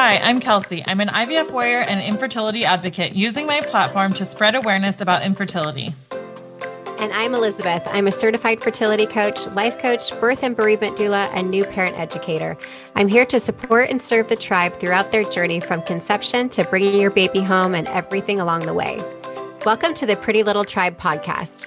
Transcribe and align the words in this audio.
Hi, 0.00 0.18
I'm 0.18 0.38
Kelsey. 0.38 0.84
I'm 0.86 1.00
an 1.00 1.08
IVF 1.08 1.50
warrior 1.50 1.80
and 1.80 2.00
infertility 2.00 2.64
advocate 2.64 3.14
using 3.14 3.46
my 3.46 3.60
platform 3.62 4.12
to 4.12 4.24
spread 4.24 4.54
awareness 4.54 5.00
about 5.00 5.24
infertility. 5.24 5.92
And 7.00 7.12
I'm 7.12 7.34
Elizabeth. 7.34 7.82
I'm 7.88 8.06
a 8.06 8.12
certified 8.12 8.62
fertility 8.62 9.06
coach, 9.06 9.48
life 9.48 9.78
coach, 9.80 10.10
birth 10.20 10.44
and 10.44 10.56
bereavement 10.56 10.96
doula, 10.96 11.28
and 11.34 11.50
new 11.50 11.64
parent 11.64 11.98
educator. 11.98 12.56
I'm 12.94 13.08
here 13.08 13.26
to 13.26 13.40
support 13.40 13.90
and 13.90 14.00
serve 14.00 14.28
the 14.28 14.36
tribe 14.36 14.74
throughout 14.74 15.10
their 15.10 15.24
journey 15.24 15.58
from 15.58 15.82
conception 15.82 16.48
to 16.50 16.62
bringing 16.62 17.00
your 17.00 17.10
baby 17.10 17.40
home 17.40 17.74
and 17.74 17.88
everything 17.88 18.38
along 18.38 18.66
the 18.66 18.74
way. 18.74 19.02
Welcome 19.68 19.92
to 19.96 20.06
the 20.06 20.16
Pretty 20.16 20.42
Little 20.42 20.64
Tribe 20.64 20.98
podcast, 20.98 21.66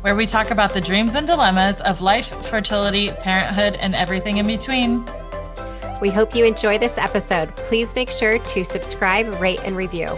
where 0.00 0.16
we 0.16 0.26
talk 0.26 0.50
about 0.50 0.74
the 0.74 0.80
dreams 0.80 1.14
and 1.14 1.24
dilemmas 1.24 1.80
of 1.82 2.00
life, 2.00 2.26
fertility, 2.46 3.12
parenthood, 3.12 3.76
and 3.76 3.94
everything 3.94 4.38
in 4.38 4.48
between. 4.48 5.04
We 6.00 6.10
hope 6.10 6.34
you 6.34 6.44
enjoy 6.44 6.78
this 6.78 6.98
episode. 6.98 7.54
Please 7.54 7.94
make 7.94 8.10
sure 8.10 8.40
to 8.40 8.64
subscribe, 8.64 9.32
rate, 9.40 9.60
and 9.62 9.76
review. 9.76 10.08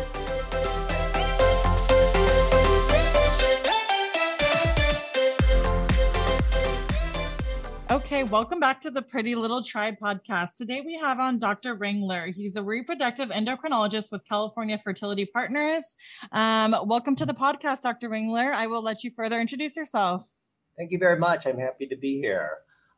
Welcome 8.31 8.59
back 8.59 8.81
to 8.81 8.91
the 8.91 9.03
Pretty 9.03 9.37
Little 9.37 9.63
Tribe 9.63 9.99
podcast. 10.03 10.57
Today 10.57 10.81
we 10.81 10.95
have 10.95 11.21
on 11.21 11.39
Dr. 11.39 11.77
Ringler. 11.77 12.35
He's 12.35 12.57
a 12.57 12.63
reproductive 12.63 13.29
endocrinologist 13.29 14.11
with 14.11 14.27
California 14.29 14.81
Fertility 14.83 15.25
Partners. 15.25 15.95
Um, 16.33 16.75
welcome 16.87 17.15
to 17.17 17.25
the 17.25 17.35
podcast, 17.35 17.83
Dr. 17.83 18.09
Ringler. 18.09 18.53
I 18.53 18.67
will 18.67 18.83
let 18.83 19.05
you 19.05 19.13
further 19.15 19.41
introduce 19.41 19.77
yourself. 19.77 20.29
Thank 20.77 20.91
you 20.91 20.99
very 20.99 21.19
much. 21.21 21.47
I'm 21.47 21.59
happy 21.59 21.87
to 21.87 21.97
be 21.97 22.19
here. 22.19 22.51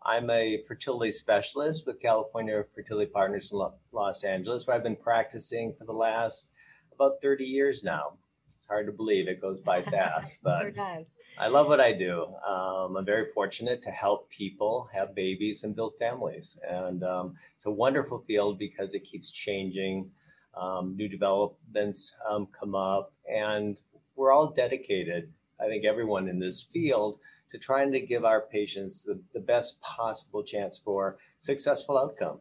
I'm 0.07 0.31
a 0.31 0.63
fertility 0.67 1.13
specialist 1.13 1.87
with 1.87 2.01
California 2.01 2.65
Fertility 2.75 3.11
Partners 3.11 3.53
in 3.53 3.59
Los 3.93 4.25
Angeles, 4.25 4.67
where 4.67 4.77
I've 4.77 4.83
been 4.83 4.97
practicing 4.97 5.75
for 5.79 5.85
the 5.85 5.93
last 5.93 6.49
about 6.95 7.21
30 7.21 7.45
years 7.45 7.85
now. 7.85 8.15
It's 8.57 8.67
hard 8.67 8.87
to 8.87 8.93
believe 8.93 9.29
it 9.29 9.43
goes 9.43 9.61
by 9.61 9.83
fast, 9.91 10.39
but 10.43 10.75
I 11.41 11.47
love 11.47 11.69
what 11.69 11.81
I 11.81 11.93
do. 11.93 12.27
Um, 12.45 12.97
I'm 12.97 13.05
very 13.05 13.27
fortunate 13.33 13.81
to 13.83 13.91
help 13.91 14.29
people 14.29 14.89
have 14.93 15.15
babies 15.15 15.63
and 15.63 15.75
build 15.75 15.95
families. 15.99 16.59
And 16.69 17.05
um, 17.05 17.37
it's 17.55 17.67
a 17.67 17.71
wonderful 17.71 18.25
field 18.27 18.59
because 18.59 18.95
it 18.95 19.05
keeps 19.05 19.31
changing. 19.31 20.11
Um, 20.57 20.97
new 20.97 21.09
developments 21.09 22.17
um, 22.29 22.49
come 22.59 22.75
up, 22.75 23.13
and 23.33 23.81
we're 24.17 24.33
all 24.33 24.49
dedicated. 24.51 25.33
I 25.61 25.69
think 25.69 25.85
everyone 25.85 26.29
in 26.29 26.41
this 26.41 26.63
field 26.63 27.21
to 27.51 27.59
trying 27.59 27.93
to 27.93 28.01
give 28.01 28.25
our 28.25 28.41
patients 28.41 29.05
the, 29.05 29.21
the 29.33 29.41
best 29.41 29.81
possible 29.81 30.43
chance 30.43 30.79
for 30.79 31.19
successful 31.39 31.97
outcome. 31.97 32.41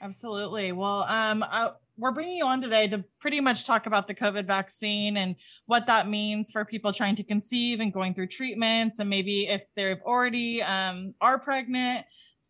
Absolutely. 0.00 0.72
Well, 0.72 1.04
um, 1.04 1.44
I, 1.44 1.70
we're 1.96 2.12
bringing 2.12 2.36
you 2.36 2.44
on 2.44 2.60
today 2.60 2.88
to 2.88 3.04
pretty 3.20 3.40
much 3.40 3.66
talk 3.66 3.86
about 3.86 4.08
the 4.08 4.14
COVID 4.14 4.46
vaccine 4.46 5.16
and 5.18 5.36
what 5.66 5.86
that 5.86 6.08
means 6.08 6.50
for 6.50 6.64
people 6.64 6.92
trying 6.92 7.16
to 7.16 7.22
conceive 7.22 7.80
and 7.80 7.92
going 7.92 8.14
through 8.14 8.26
treatments, 8.26 8.98
and 8.98 9.08
maybe 9.08 9.46
if 9.46 9.62
they've 9.76 10.00
already 10.04 10.62
um, 10.62 11.14
are 11.20 11.38
pregnant, 11.38 12.04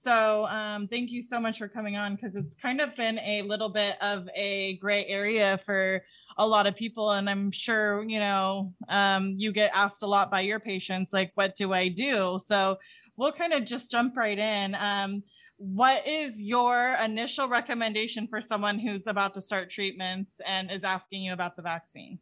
so 0.04 0.46
um, 0.50 0.86
thank 0.86 1.10
you 1.12 1.22
so 1.22 1.40
much 1.40 1.56
for 1.56 1.66
coming 1.66 1.96
on 1.96 2.14
because 2.14 2.36
it's 2.36 2.54
kind 2.54 2.82
of 2.82 2.94
been 2.94 3.18
a 3.20 3.40
little 3.40 3.70
bit 3.70 3.96
of 4.02 4.28
a 4.34 4.76
gray 4.76 5.06
area 5.06 5.56
for 5.56 6.02
a 6.36 6.46
lot 6.46 6.66
of 6.66 6.76
people. 6.76 7.12
And 7.12 7.30
I'm 7.30 7.50
sure, 7.50 8.04
you 8.06 8.18
know, 8.18 8.74
um, 8.90 9.34
you 9.38 9.50
get 9.50 9.70
asked 9.72 10.02
a 10.02 10.06
lot 10.06 10.30
by 10.30 10.42
your 10.42 10.60
patients, 10.60 11.14
like, 11.14 11.32
what 11.36 11.54
do 11.54 11.72
I 11.72 11.88
do? 11.88 12.38
So 12.44 12.76
we'll 13.16 13.32
kind 13.32 13.54
of 13.54 13.64
just 13.64 13.90
jump 13.90 14.14
right 14.14 14.38
in. 14.38 14.76
Um, 14.78 15.22
what 15.56 16.06
is 16.06 16.42
your 16.42 16.96
initial 17.02 17.48
recommendation 17.48 18.26
for 18.26 18.40
someone 18.40 18.78
who's 18.78 19.06
about 19.06 19.34
to 19.34 19.40
start 19.40 19.70
treatments 19.70 20.40
and 20.46 20.70
is 20.70 20.82
asking 20.84 21.22
you 21.22 21.32
about 21.32 21.56
the 21.56 21.62
vaccine? 21.62 22.18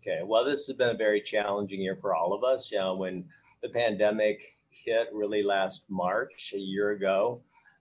Okay, 0.00 0.20
well, 0.24 0.44
this 0.44 0.66
has 0.66 0.76
been 0.76 0.90
a 0.90 0.96
very 0.96 1.20
challenging 1.20 1.80
year 1.80 1.96
for 2.00 2.14
all 2.14 2.32
of 2.32 2.44
us. 2.44 2.70
You 2.70 2.78
know, 2.78 2.94
when 2.94 3.24
the 3.62 3.68
pandemic 3.70 4.58
hit 4.84 5.08
really 5.12 5.42
last 5.42 5.84
March, 5.88 6.52
a 6.54 6.58
year 6.58 6.90
ago. 6.90 7.40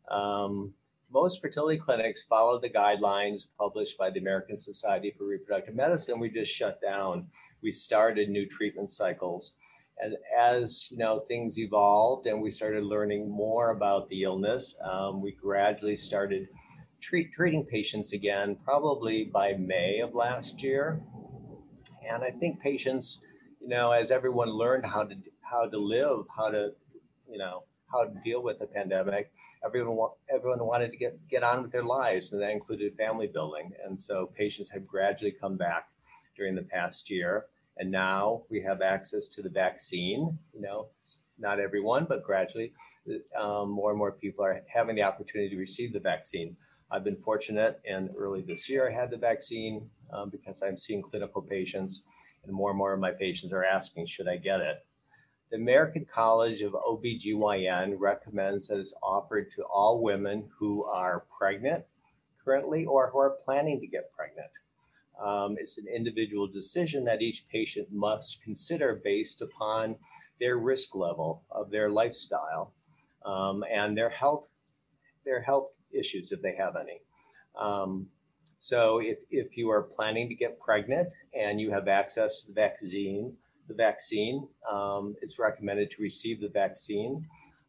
Um, 0.09 0.73
most 1.11 1.41
fertility 1.41 1.77
clinics 1.77 2.23
followed 2.23 2.61
the 2.61 2.69
guidelines 2.69 3.47
published 3.57 3.97
by 3.97 4.09
the 4.09 4.19
American 4.19 4.55
Society 4.55 5.13
for 5.15 5.25
Reproductive 5.25 5.75
Medicine. 5.75 6.19
We 6.19 6.29
just 6.29 6.51
shut 6.51 6.81
down. 6.81 7.27
We 7.61 7.71
started 7.71 8.29
new 8.29 8.47
treatment 8.47 8.89
cycles. 8.89 9.53
And 9.99 10.15
as 10.37 10.89
you 10.91 10.97
know, 10.97 11.21
things 11.27 11.57
evolved 11.57 12.27
and 12.27 12.41
we 12.41 12.51
started 12.51 12.83
learning 12.83 13.29
more 13.29 13.71
about 13.71 14.09
the 14.09 14.23
illness, 14.23 14.75
um, 14.83 15.21
we 15.21 15.31
gradually 15.31 15.95
started 15.95 16.47
treat, 16.99 17.31
treating 17.33 17.65
patients 17.65 18.13
again, 18.13 18.57
probably 18.63 19.25
by 19.25 19.53
May 19.53 19.99
of 19.99 20.15
last 20.15 20.63
year. 20.63 21.01
And 22.09 22.23
I 22.23 22.31
think 22.31 22.59
patients, 22.61 23.19
you 23.61 23.67
know, 23.67 23.91
as 23.91 24.11
everyone 24.11 24.49
learned 24.49 24.85
how 24.85 25.03
to 25.03 25.15
how 25.41 25.67
to 25.67 25.77
live, 25.77 26.25
how 26.35 26.49
to 26.49 26.71
you 27.29 27.37
know 27.37 27.63
how 27.93 28.03
to 28.05 28.13
deal 28.23 28.41
with 28.41 28.59
the 28.59 28.65
pandemic. 28.65 29.31
Everyone 29.63 30.09
everyone 30.29 30.65
wanted 30.65 30.91
to 30.91 30.97
get 30.97 31.17
get 31.29 31.43
on 31.43 31.61
with 31.61 31.71
their 31.71 31.83
lives, 31.83 32.33
and 32.33 32.41
that 32.41 32.51
included 32.51 32.97
family 32.97 33.27
building. 33.27 33.71
And 33.85 33.99
so 33.99 34.31
patients 34.37 34.69
have 34.71 34.87
gradually 34.87 35.35
come 35.39 35.55
back 35.55 35.89
during 36.35 36.55
the 36.55 36.63
past 36.63 37.09
year, 37.09 37.45
and 37.77 37.89
now 37.89 38.43
we 38.49 38.61
have 38.61 38.81
access 38.81 39.27
to 39.29 39.41
the 39.41 39.49
vaccine. 39.49 40.37
You 40.53 40.61
know, 40.61 40.87
not 41.39 41.59
everyone, 41.59 42.05
but 42.07 42.23
gradually, 42.23 42.73
um, 43.37 43.69
more 43.69 43.89
and 43.89 43.97
more 43.97 44.11
people 44.11 44.45
are 44.45 44.61
having 44.67 44.95
the 44.95 45.03
opportunity 45.03 45.49
to 45.49 45.57
receive 45.57 45.93
the 45.93 45.99
vaccine. 45.99 46.55
I've 46.91 47.03
been 47.03 47.17
fortunate, 47.17 47.81
and 47.87 48.09
early 48.15 48.41
this 48.41 48.69
year 48.69 48.87
I 48.87 48.93
had 48.93 49.09
the 49.09 49.17
vaccine 49.17 49.89
um, 50.11 50.29
because 50.29 50.61
I'm 50.61 50.77
seeing 50.77 51.01
clinical 51.01 51.41
patients, 51.41 52.03
and 52.43 52.53
more 52.53 52.69
and 52.69 52.77
more 52.77 52.93
of 52.93 52.99
my 52.99 53.11
patients 53.11 53.51
are 53.51 53.63
asking, 53.63 54.05
should 54.05 54.27
I 54.27 54.37
get 54.37 54.61
it? 54.61 54.85
The 55.49 55.57
American 55.57 56.05
College 56.05 56.61
of 56.61 56.73
OBGYN 56.73 57.95
recommends 57.97 58.67
that 58.67 58.79
it's 58.79 58.93
offered 59.01 59.51
to 59.51 59.63
all 59.63 60.01
women 60.01 60.49
who 60.57 60.83
are 60.85 61.25
pregnant 61.35 61.85
currently 62.43 62.85
or 62.85 63.09
who 63.09 63.19
are 63.19 63.37
planning 63.43 63.79
to 63.79 63.87
get 63.87 64.11
pregnant. 64.11 64.49
Um, 65.21 65.55
it's 65.59 65.77
an 65.77 65.85
individual 65.87 66.47
decision 66.47 67.05
that 67.05 67.21
each 67.21 67.47
patient 67.47 67.87
must 67.91 68.41
consider 68.43 69.01
based 69.03 69.41
upon 69.41 69.95
their 70.39 70.57
risk 70.57 70.95
level 70.95 71.43
of 71.51 71.69
their 71.69 71.89
lifestyle 71.89 72.73
um, 73.25 73.63
and 73.71 73.97
their 73.97 74.09
health, 74.09 74.49
their 75.25 75.41
health 75.41 75.69
issues 75.91 76.31
if 76.31 76.41
they 76.41 76.55
have 76.55 76.75
any. 76.75 77.01
Um, 77.55 78.07
so 78.57 78.99
if, 78.99 79.19
if 79.29 79.57
you 79.57 79.69
are 79.69 79.83
planning 79.83 80.27
to 80.29 80.35
get 80.35 80.59
pregnant 80.59 81.13
and 81.33 81.61
you 81.61 81.71
have 81.71 81.87
access 81.87 82.43
to 82.43 82.47
the 82.47 82.53
vaccine, 82.53 83.37
the 83.67 83.73
vaccine. 83.73 84.47
Um, 84.69 85.15
it's 85.21 85.39
recommended 85.39 85.91
to 85.91 86.01
receive 86.01 86.41
the 86.41 86.49
vaccine. 86.49 87.25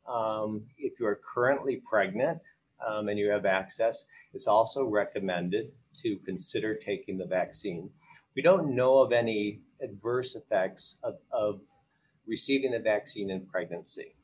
Um, 0.08 0.64
if 0.78 0.98
you 0.98 1.06
are 1.06 1.20
currently 1.34 1.82
pregnant 1.88 2.40
um, 2.86 3.08
and 3.08 3.18
you 3.18 3.30
have 3.30 3.46
access, 3.46 4.06
it's 4.32 4.46
also 4.46 4.84
recommended 4.84 5.72
to 6.02 6.16
consider 6.18 6.74
taking 6.74 7.18
the 7.18 7.26
vaccine. 7.26 7.90
We 8.36 8.42
don't 8.42 8.74
know 8.74 8.98
of 8.98 9.12
any 9.12 9.60
adverse 9.80 10.34
effects 10.34 10.98
of, 11.02 11.16
of 11.32 11.60
receiving 12.26 12.72
the 12.72 12.80
vaccine 12.80 13.30
in 13.30 13.46
pregnancy. 13.46 14.16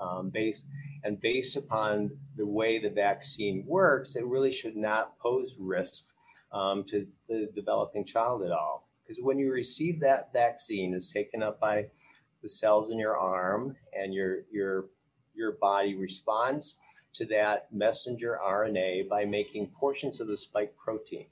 Um, 0.00 0.30
based 0.30 0.66
and 1.04 1.20
based 1.20 1.56
upon 1.56 2.10
the 2.36 2.46
way 2.46 2.78
the 2.78 2.90
vaccine 2.90 3.64
works, 3.66 4.16
it 4.16 4.26
really 4.26 4.52
should 4.52 4.76
not 4.76 5.18
pose 5.18 5.56
risks 5.60 6.14
um, 6.52 6.82
to 6.84 7.06
the 7.28 7.48
developing 7.54 8.04
child 8.04 8.42
at 8.42 8.50
all. 8.50 8.88
Because 9.02 9.22
when 9.22 9.38
you 9.38 9.52
receive 9.52 10.00
that 10.00 10.32
vaccine, 10.32 10.94
it's 10.94 11.12
taken 11.12 11.42
up 11.42 11.60
by 11.60 11.86
the 12.42 12.48
cells 12.48 12.90
in 12.90 12.98
your 12.98 13.16
arm, 13.16 13.76
and 13.92 14.14
your 14.14 14.44
your 14.50 14.86
your 15.34 15.52
body 15.60 15.94
responds 15.94 16.78
to 17.14 17.24
that 17.26 17.72
messenger 17.72 18.38
RNA 18.44 19.08
by 19.08 19.24
making 19.24 19.68
portions 19.68 20.20
of 20.20 20.28
the 20.28 20.36
spike 20.36 20.74
protein. 20.76 21.26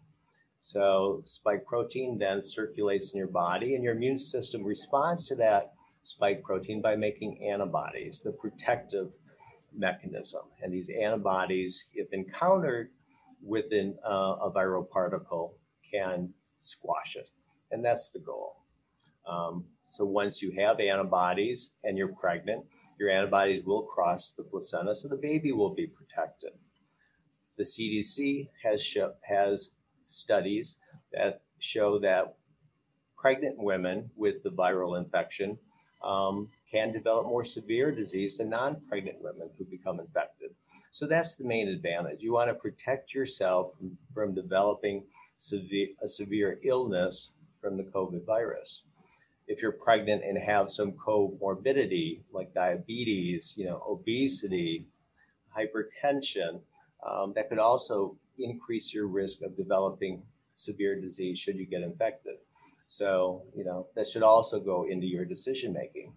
So 0.58 1.20
spike 1.24 1.64
protein 1.64 2.18
then 2.18 2.42
circulates 2.42 3.12
in 3.12 3.18
your 3.18 3.28
body, 3.28 3.74
and 3.74 3.84
your 3.84 3.94
immune 3.94 4.18
system 4.18 4.62
responds 4.62 5.26
to 5.28 5.34
that 5.36 5.72
spike 6.02 6.42
protein 6.42 6.82
by 6.82 6.96
making 6.96 7.42
antibodies, 7.42 8.22
the 8.22 8.32
protective 8.32 9.16
mechanism. 9.74 10.42
And 10.62 10.72
these 10.72 10.90
antibodies, 10.90 11.90
if 11.94 12.12
encountered 12.12 12.90
within 13.42 13.96
uh, 14.04 14.36
a 14.42 14.52
viral 14.52 14.88
particle, 14.88 15.56
can 15.90 16.34
squash 16.58 17.16
it 17.16 17.30
and 17.70 17.84
that's 17.84 18.10
the 18.10 18.20
goal. 18.20 18.56
Um, 19.26 19.64
so 19.82 20.04
once 20.04 20.42
you 20.42 20.52
have 20.58 20.80
antibodies 20.80 21.74
and 21.84 21.96
you're 21.96 22.14
pregnant, 22.14 22.64
your 23.00 23.08
antibodies 23.08 23.64
will 23.64 23.82
cross 23.82 24.32
the 24.32 24.44
placenta, 24.44 24.94
so 24.94 25.08
the 25.08 25.16
baby 25.16 25.52
will 25.52 25.74
be 25.74 25.86
protected. 25.86 26.50
The 27.56 27.64
CDC 27.64 28.48
has 28.62 28.84
show, 28.84 29.14
has 29.22 29.76
studies 30.04 30.80
that 31.12 31.40
show 31.58 31.98
that 32.00 32.36
pregnant 33.16 33.56
women 33.58 34.10
with 34.16 34.42
the 34.42 34.50
viral 34.50 34.98
infection 34.98 35.58
um, 36.04 36.48
can 36.70 36.92
develop 36.92 37.26
more 37.26 37.44
severe 37.44 37.90
disease 37.90 38.36
than 38.36 38.50
non 38.50 38.76
pregnant 38.86 39.16
women 39.20 39.48
who 39.56 39.64
become 39.64 39.98
infected. 39.98 40.50
So 40.90 41.06
that's 41.06 41.36
the 41.36 41.46
main 41.46 41.68
advantage. 41.68 42.20
You 42.20 42.34
want 42.34 42.50
to 42.50 42.54
protect 42.54 43.14
yourself 43.14 43.72
from, 43.78 43.96
from 44.12 44.34
developing 44.34 45.04
severe, 45.38 45.88
a 46.02 46.08
severe 46.08 46.58
illness 46.64 47.32
from 47.62 47.76
the 47.78 47.84
COVID 47.84 48.26
virus. 48.26 48.82
If 49.50 49.62
you're 49.62 49.72
pregnant 49.72 50.22
and 50.22 50.38
have 50.38 50.70
some 50.70 50.92
comorbidity 50.92 52.20
like 52.32 52.54
diabetes, 52.54 53.54
you 53.58 53.66
know, 53.66 53.82
obesity, 53.84 54.86
hypertension, 55.56 56.60
um, 57.04 57.32
that 57.34 57.48
could 57.48 57.58
also 57.58 58.16
increase 58.38 58.94
your 58.94 59.08
risk 59.08 59.42
of 59.42 59.56
developing 59.56 60.22
severe 60.54 61.00
disease 61.00 61.36
should 61.36 61.56
you 61.56 61.66
get 61.66 61.82
infected. 61.82 62.36
So, 62.86 63.42
you 63.56 63.64
know, 63.64 63.88
that 63.96 64.06
should 64.06 64.22
also 64.22 64.60
go 64.60 64.86
into 64.88 65.08
your 65.08 65.24
decision 65.24 65.72
making. 65.72 66.12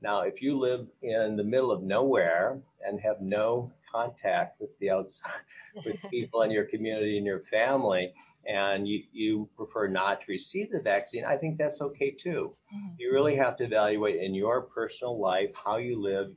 Now, 0.00 0.22
if 0.22 0.40
you 0.40 0.56
live 0.56 0.86
in 1.02 1.36
the 1.36 1.44
middle 1.44 1.70
of 1.70 1.82
nowhere 1.82 2.58
and 2.86 3.00
have 3.00 3.20
no 3.20 3.70
contact 3.90 4.60
with 4.60 4.70
the 4.78 4.90
outside, 4.90 5.40
with 5.84 5.96
people 6.10 6.42
in 6.42 6.50
your 6.50 6.64
community 6.64 7.16
and 7.16 7.26
your 7.26 7.40
family, 7.40 8.12
and 8.46 8.86
you, 8.88 9.02
you 9.12 9.48
prefer 9.56 9.88
not 9.88 10.20
to 10.22 10.32
receive 10.32 10.70
the 10.70 10.82
vaccine, 10.82 11.24
I 11.24 11.36
think 11.36 11.58
that's 11.58 11.80
okay 11.82 12.10
too. 12.10 12.54
Mm-hmm. 12.74 12.94
You 12.98 13.12
really 13.12 13.36
have 13.36 13.56
to 13.56 13.64
evaluate 13.64 14.22
in 14.22 14.34
your 14.34 14.62
personal 14.62 15.20
life 15.20 15.50
how 15.64 15.76
you 15.76 16.00
live, 16.00 16.30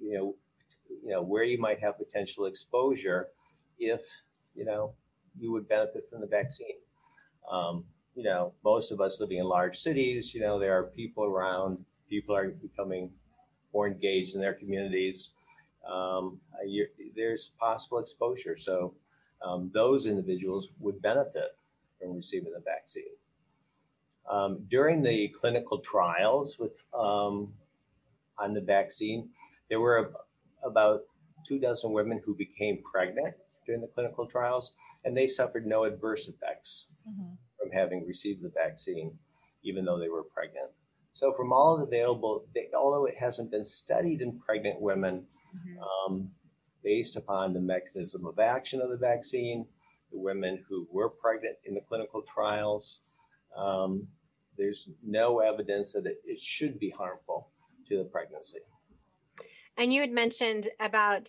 you 0.00 0.18
know, 0.18 0.34
you 1.02 1.10
know 1.10 1.22
where 1.22 1.44
you 1.44 1.58
might 1.58 1.80
have 1.80 1.98
potential 1.98 2.46
exposure, 2.46 3.28
if 3.78 4.00
you 4.54 4.64
know 4.64 4.94
you 5.38 5.52
would 5.52 5.68
benefit 5.68 6.04
from 6.10 6.20
the 6.20 6.26
vaccine. 6.26 6.76
Um, 7.50 7.84
you 8.14 8.22
know, 8.22 8.54
most 8.64 8.92
of 8.92 9.00
us 9.00 9.20
living 9.20 9.38
in 9.38 9.44
large 9.44 9.76
cities, 9.76 10.34
you 10.34 10.40
know, 10.40 10.58
there 10.58 10.72
are 10.72 10.84
people 10.84 11.24
around, 11.24 11.84
people 12.08 12.34
are 12.34 12.50
becoming 12.50 13.10
more 13.72 13.88
engaged 13.88 14.34
in 14.34 14.40
their 14.40 14.54
communities. 14.54 15.30
Um, 15.90 16.40
there's 17.14 17.52
possible 17.58 17.98
exposure. 17.98 18.56
So 18.56 18.94
um, 19.44 19.70
those 19.74 20.06
individuals 20.06 20.70
would 20.80 21.00
benefit 21.02 21.56
from 22.00 22.16
receiving 22.16 22.52
the 22.52 22.60
vaccine. 22.60 23.04
Um, 24.30 24.64
during 24.68 25.02
the 25.02 25.28
clinical 25.28 25.78
trials 25.78 26.58
with 26.58 26.82
um, 26.98 27.52
on 28.38 28.54
the 28.54 28.60
vaccine, 28.60 29.28
there 29.68 29.80
were 29.80 30.12
about 30.64 31.02
two 31.44 31.58
dozen 31.58 31.92
women 31.92 32.20
who 32.24 32.34
became 32.34 32.82
pregnant 32.82 33.34
during 33.66 33.80
the 33.80 33.86
clinical 33.88 34.26
trials, 34.26 34.74
and 35.04 35.16
they 35.16 35.26
suffered 35.26 35.66
no 35.66 35.84
adverse 35.84 36.28
effects 36.28 36.86
mm-hmm. 37.08 37.34
from 37.58 37.70
having 37.72 38.06
received 38.06 38.42
the 38.42 38.50
vaccine, 38.50 39.12
even 39.62 39.84
though 39.84 39.98
they 39.98 40.08
were 40.08 40.22
pregnant. 40.22 40.70
So, 41.12 41.32
from 41.32 41.52
all 41.52 41.74
of 41.74 41.80
the 41.80 41.86
available, 41.86 42.46
although 42.76 43.04
it 43.04 43.16
hasn't 43.16 43.50
been 43.50 43.64
studied 43.64 44.20
in 44.20 44.38
pregnant 44.38 44.80
women. 44.80 45.26
Um, 46.06 46.30
based 46.82 47.16
upon 47.16 47.52
the 47.52 47.60
mechanism 47.60 48.26
of 48.26 48.38
action 48.38 48.80
of 48.80 48.90
the 48.90 48.96
vaccine, 48.96 49.66
the 50.12 50.18
women 50.18 50.62
who 50.68 50.86
were 50.90 51.08
pregnant 51.08 51.56
in 51.64 51.74
the 51.74 51.80
clinical 51.80 52.22
trials, 52.22 53.00
um, 53.56 54.06
there's 54.56 54.88
no 55.02 55.40
evidence 55.40 55.92
that 55.92 56.06
it, 56.06 56.20
it 56.24 56.38
should 56.38 56.78
be 56.78 56.90
harmful 56.90 57.48
to 57.86 57.96
the 57.96 58.04
pregnancy. 58.04 58.58
And 59.76 59.92
you 59.92 60.00
had 60.00 60.12
mentioned 60.12 60.68
about 60.80 61.28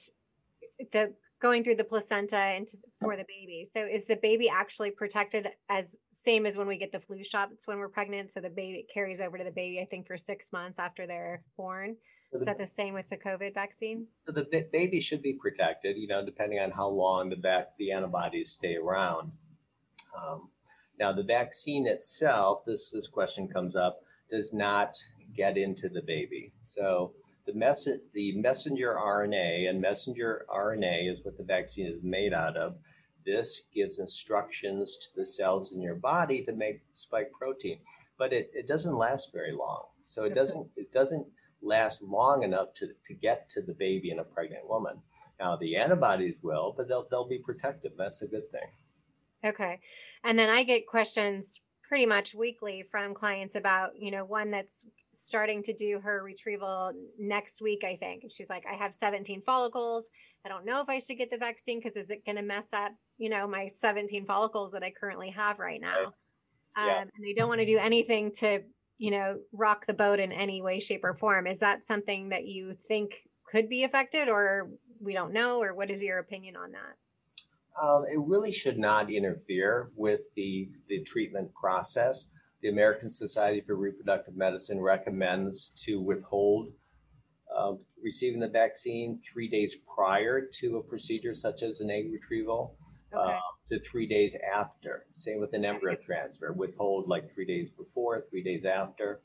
the 0.91 1.13
going 1.41 1.63
through 1.63 1.75
the 1.75 1.83
placenta 1.83 2.55
into 2.55 2.77
for 3.01 3.15
the 3.15 3.25
baby. 3.27 3.67
So 3.71 3.85
is 3.85 4.07
the 4.07 4.15
baby 4.15 4.49
actually 4.49 4.91
protected 4.91 5.51
as 5.69 5.97
same 6.11 6.45
as 6.45 6.57
when 6.57 6.67
we 6.67 6.77
get 6.77 6.91
the 6.91 6.99
flu 6.99 7.23
shots 7.23 7.67
when 7.67 7.77
we're 7.77 7.89
pregnant? 7.89 8.31
So 8.31 8.39
the 8.39 8.49
baby 8.49 8.85
carries 8.91 9.21
over 9.21 9.37
to 9.37 9.43
the 9.43 9.51
baby, 9.51 9.79
I 9.79 9.85
think, 9.85 10.07
for 10.07 10.17
six 10.17 10.51
months 10.51 10.79
after 10.79 11.05
they're 11.05 11.43
born. 11.57 11.97
So 12.35 12.41
is 12.41 12.45
that 12.47 12.57
the 12.57 12.67
same 12.67 12.93
with 12.93 13.09
the 13.09 13.17
COVID 13.17 13.53
vaccine? 13.53 14.07
So 14.25 14.33
the 14.33 14.67
baby 14.71 14.99
should 14.99 15.21
be 15.21 15.33
protected, 15.33 15.97
you 15.97 16.07
know, 16.07 16.25
depending 16.25 16.59
on 16.59 16.71
how 16.71 16.87
long 16.87 17.29
the 17.29 17.37
back 17.37 17.77
the 17.77 17.91
antibodies 17.91 18.51
stay 18.51 18.75
around. 18.75 19.31
Um, 20.21 20.49
now, 20.99 21.11
the 21.11 21.23
vaccine 21.23 21.87
itself, 21.87 22.65
this 22.65 22.91
this 22.91 23.07
question 23.07 23.47
comes 23.47 23.75
up, 23.75 24.01
does 24.29 24.53
not 24.53 24.97
get 25.35 25.57
into 25.57 25.89
the 25.89 26.01
baby. 26.01 26.53
So 26.61 27.13
the, 27.45 27.53
mess- 27.53 27.87
the 28.13 28.37
messenger 28.37 28.95
RNA, 28.95 29.69
and 29.69 29.79
messenger 29.79 30.45
RNA 30.49 31.09
is 31.09 31.23
what 31.23 31.37
the 31.37 31.43
vaccine 31.43 31.85
is 31.85 32.01
made 32.03 32.33
out 32.33 32.57
of. 32.57 32.75
This 33.25 33.63
gives 33.73 33.99
instructions 33.99 34.97
to 34.97 35.19
the 35.19 35.25
cells 35.25 35.73
in 35.73 35.81
your 35.81 35.95
body 35.95 36.43
to 36.43 36.53
make 36.53 36.81
spike 36.91 37.31
protein, 37.31 37.79
but 38.17 38.33
it, 38.33 38.51
it 38.53 38.67
doesn't 38.67 38.95
last 38.95 39.33
very 39.33 39.51
long. 39.51 39.85
So 40.03 40.23
it 40.23 40.35
doesn't 40.35 40.69
it 40.77 40.91
doesn't 40.91 41.27
last 41.65 42.03
long 42.03 42.43
enough 42.43 42.73
to, 42.75 42.87
to 43.05 43.13
get 43.13 43.49
to 43.49 43.61
the 43.61 43.73
baby 43.73 44.11
in 44.11 44.19
a 44.19 44.23
pregnant 44.23 44.67
woman. 44.67 45.01
Now 45.39 45.55
the 45.55 45.75
antibodies 45.75 46.37
will, 46.41 46.73
but 46.77 46.87
they'll 46.87 47.07
they'll 47.09 47.27
be 47.27 47.39
protective. 47.39 47.91
That's 47.97 48.21
a 48.21 48.27
good 48.27 48.49
thing. 48.51 48.69
Okay. 49.45 49.79
And 50.23 50.39
then 50.39 50.49
I 50.49 50.63
get 50.63 50.87
questions 50.87 51.61
pretty 51.87 52.05
much 52.05 52.33
weekly 52.33 52.83
from 52.89 53.13
clients 53.13 53.55
about, 53.55 53.91
you 53.97 54.09
know, 54.11 54.25
one 54.25 54.49
that's 54.49 54.87
starting 55.13 55.61
to 55.63 55.73
do 55.73 55.99
her 55.99 56.23
retrieval 56.23 56.93
next 57.19 57.61
week, 57.61 57.83
I 57.83 57.95
think. 57.95 58.23
And 58.23 58.31
she's 58.31 58.49
like, 58.49 58.65
I 58.69 58.73
have 58.73 58.93
17 58.93 59.43
follicles. 59.45 60.09
I 60.45 60.49
don't 60.49 60.65
know 60.65 60.81
if 60.81 60.89
I 60.89 60.99
should 60.99 61.17
get 61.17 61.29
the 61.29 61.37
vaccine 61.37 61.79
because 61.79 61.95
is 61.95 62.09
it 62.09 62.25
going 62.25 62.37
to 62.37 62.41
mess 62.41 62.67
up, 62.73 62.91
you 63.17 63.29
know, 63.29 63.47
my 63.47 63.67
17 63.67 64.25
follicles 64.25 64.71
that 64.71 64.83
I 64.83 64.91
currently 64.91 65.29
have 65.29 65.59
right 65.59 65.79
now? 65.79 65.95
Right. 65.95 66.07
Yeah. 66.77 66.97
Um, 66.97 67.09
and 67.15 67.25
they 67.25 67.33
don't 67.33 67.47
want 67.47 67.61
to 67.61 67.67
do 67.67 67.77
anything 67.77 68.31
to, 68.33 68.61
you 68.97 69.11
know, 69.11 69.39
rock 69.51 69.85
the 69.85 69.93
boat 69.93 70.19
in 70.19 70.31
any 70.31 70.61
way, 70.61 70.79
shape, 70.79 71.03
or 71.03 71.13
form. 71.13 71.47
Is 71.47 71.59
that 71.59 71.83
something 71.83 72.29
that 72.29 72.45
you 72.45 72.77
think 72.87 73.27
could 73.49 73.69
be 73.69 73.83
affected 73.83 74.29
or 74.29 74.69
we 74.99 75.13
don't 75.13 75.33
know? 75.33 75.59
Or 75.59 75.73
what 75.73 75.89
is 75.89 76.01
your 76.01 76.19
opinion 76.19 76.55
on 76.55 76.71
that? 76.71 76.95
Um, 77.81 78.05
it 78.05 78.19
really 78.19 78.53
should 78.53 78.77
not 78.77 79.11
interfere 79.11 79.91
with 79.95 80.21
the, 80.35 80.69
the 80.87 81.01
treatment 81.01 81.53
process. 81.53 82.31
The 82.61 82.69
American 82.69 83.09
Society 83.09 83.61
for 83.61 83.75
Reproductive 83.75 84.37
Medicine 84.37 84.79
recommends 84.79 85.71
to 85.83 86.01
withhold 86.01 86.71
uh, 87.53 87.73
receiving 88.01 88.39
the 88.39 88.47
vaccine 88.49 89.19
three 89.21 89.47
days 89.47 89.75
prior 89.93 90.41
to 90.41 90.77
a 90.77 90.83
procedure 90.83 91.33
such 91.33 91.63
as 91.63 91.81
an 91.81 91.89
egg 91.89 92.11
retrieval 92.11 92.77
okay. 93.17 93.33
uh, 93.33 93.39
to 93.67 93.79
three 93.79 94.07
days 94.07 94.35
after. 94.53 95.05
Same 95.11 95.39
with 95.39 95.53
an 95.53 95.65
embryo 95.65 95.95
transfer, 95.95 96.53
withhold 96.53 97.07
like 97.07 97.33
three 97.33 97.45
days 97.45 97.69
before, 97.69 98.23
three 98.29 98.43
days 98.43 98.65
after, 98.65 99.21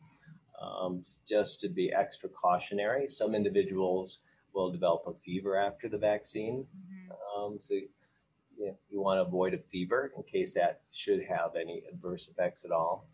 um, 0.60 1.02
just 1.28 1.60
to 1.60 1.68
be 1.68 1.92
extra 1.92 2.28
cautionary. 2.28 3.08
Some 3.08 3.34
individuals 3.34 4.20
will 4.52 4.70
develop 4.70 5.04
a 5.06 5.14
fever 5.24 5.56
after 5.56 5.88
the 5.88 5.98
vaccine. 5.98 6.64
Mm-hmm. 6.64 7.42
Um, 7.42 7.56
so 7.60 7.74
you, 7.74 8.74
you 8.90 9.00
want 9.00 9.18
to 9.18 9.22
avoid 9.22 9.54
a 9.54 9.58
fever 9.70 10.12
in 10.16 10.22
case 10.22 10.54
that 10.54 10.82
should 10.92 11.22
have 11.22 11.56
any 11.60 11.82
adverse 11.90 12.28
effects 12.28 12.64
at 12.64 12.70
all. 12.70 13.08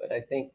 But 0.00 0.12
I 0.12 0.20
think, 0.20 0.52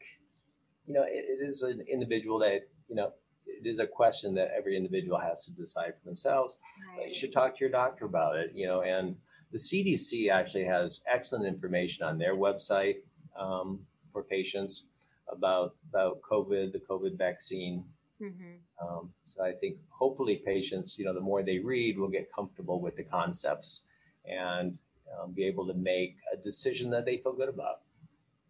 you 0.86 0.94
know, 0.94 1.04
it, 1.04 1.26
it 1.28 1.40
is 1.42 1.64
an 1.64 1.84
individual 1.92 2.40
that, 2.40 2.62
you 2.88 2.96
know, 2.96 3.12
it 3.46 3.68
is 3.68 3.80
a 3.80 3.88
question 3.88 4.34
that 4.36 4.52
every 4.56 4.78
individual 4.78 5.18
has 5.18 5.46
to 5.46 5.52
decide 5.52 5.94
for 6.00 6.06
themselves. 6.06 6.58
Right. 6.98 7.10
You 7.10 7.14
should 7.14 7.34
talk 7.34 7.58
to 7.58 7.60
your 7.60 7.72
doctor 7.72 8.06
about 8.06 8.38
it, 8.38 8.52
you 8.54 8.68
know, 8.68 8.82
and 8.82 9.16
the 9.52 9.58
CDC 9.58 10.30
actually 10.30 10.66
has 10.66 11.02
excellent 11.08 11.46
information 11.46 12.06
on 12.06 12.18
their 12.18 12.36
website 12.36 12.98
um, 13.40 13.80
for 14.12 14.24
patients 14.24 14.86
about 15.32 15.76
about 15.90 16.22
COVID, 16.22 16.72
the 16.74 16.80
COVID 16.80 17.18
vaccine. 17.18 17.84
Mm-hmm. 18.22 18.86
Um, 18.86 19.12
so 19.24 19.44
I 19.44 19.54
think 19.54 19.78
hopefully 19.90 20.42
patients, 20.46 20.98
you 20.98 21.06
know, 21.06 21.14
the 21.14 21.22
more 21.22 21.42
they 21.42 21.60
read, 21.60 21.98
will 21.98 22.10
get 22.10 22.32
comfortable 22.32 22.82
with 22.82 22.96
the 22.96 23.04
concepts 23.04 23.84
and 24.26 24.80
um, 25.18 25.32
be 25.32 25.46
able 25.46 25.66
to 25.68 25.74
make 25.74 26.18
a 26.34 26.38
decision 26.38 26.90
that 26.92 27.06
they 27.06 27.18
feel 27.18 27.34
good 27.34 27.50
about. 27.50 27.82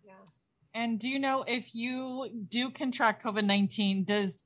Yeah. 0.03 0.13
And 0.73 0.99
do 0.99 1.09
you 1.09 1.19
know 1.19 1.43
if 1.47 1.75
you 1.75 2.29
do 2.49 2.71
contract 2.71 3.23
COVID 3.23 3.45
19, 3.45 4.03
does 4.05 4.43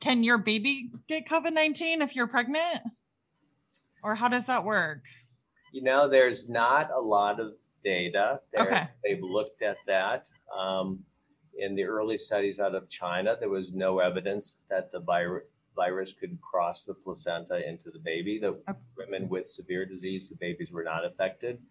can 0.00 0.24
your 0.24 0.38
baby 0.38 0.90
get 1.08 1.28
COVID 1.28 1.52
19 1.52 2.02
if 2.02 2.16
you're 2.16 2.26
pregnant? 2.26 2.82
Or 4.02 4.16
how 4.16 4.28
does 4.28 4.46
that 4.46 4.64
work? 4.64 5.04
You 5.72 5.82
know, 5.82 6.08
there's 6.08 6.48
not 6.48 6.90
a 6.94 7.00
lot 7.00 7.40
of 7.40 7.54
data. 7.82 8.40
There. 8.52 8.66
Okay. 8.66 8.88
They've 9.04 9.22
looked 9.22 9.62
at 9.62 9.78
that. 9.86 10.28
Um, 10.56 11.00
in 11.58 11.74
the 11.74 11.84
early 11.84 12.16
studies 12.18 12.60
out 12.60 12.74
of 12.74 12.88
China, 12.88 13.36
there 13.38 13.50
was 13.50 13.72
no 13.72 13.98
evidence 13.98 14.60
that 14.70 14.92
the 14.92 15.00
virus 15.00 15.44
virus 15.74 16.12
could 16.12 16.38
cross 16.42 16.84
the 16.84 16.92
placenta 16.92 17.66
into 17.66 17.90
the 17.90 17.98
baby. 17.98 18.38
The 18.38 18.48
okay. 18.68 18.78
women 18.96 19.28
with 19.28 19.46
severe 19.46 19.86
disease, 19.86 20.28
the 20.28 20.36
babies 20.36 20.70
were 20.70 20.84
not 20.84 21.04
affected. 21.04 21.62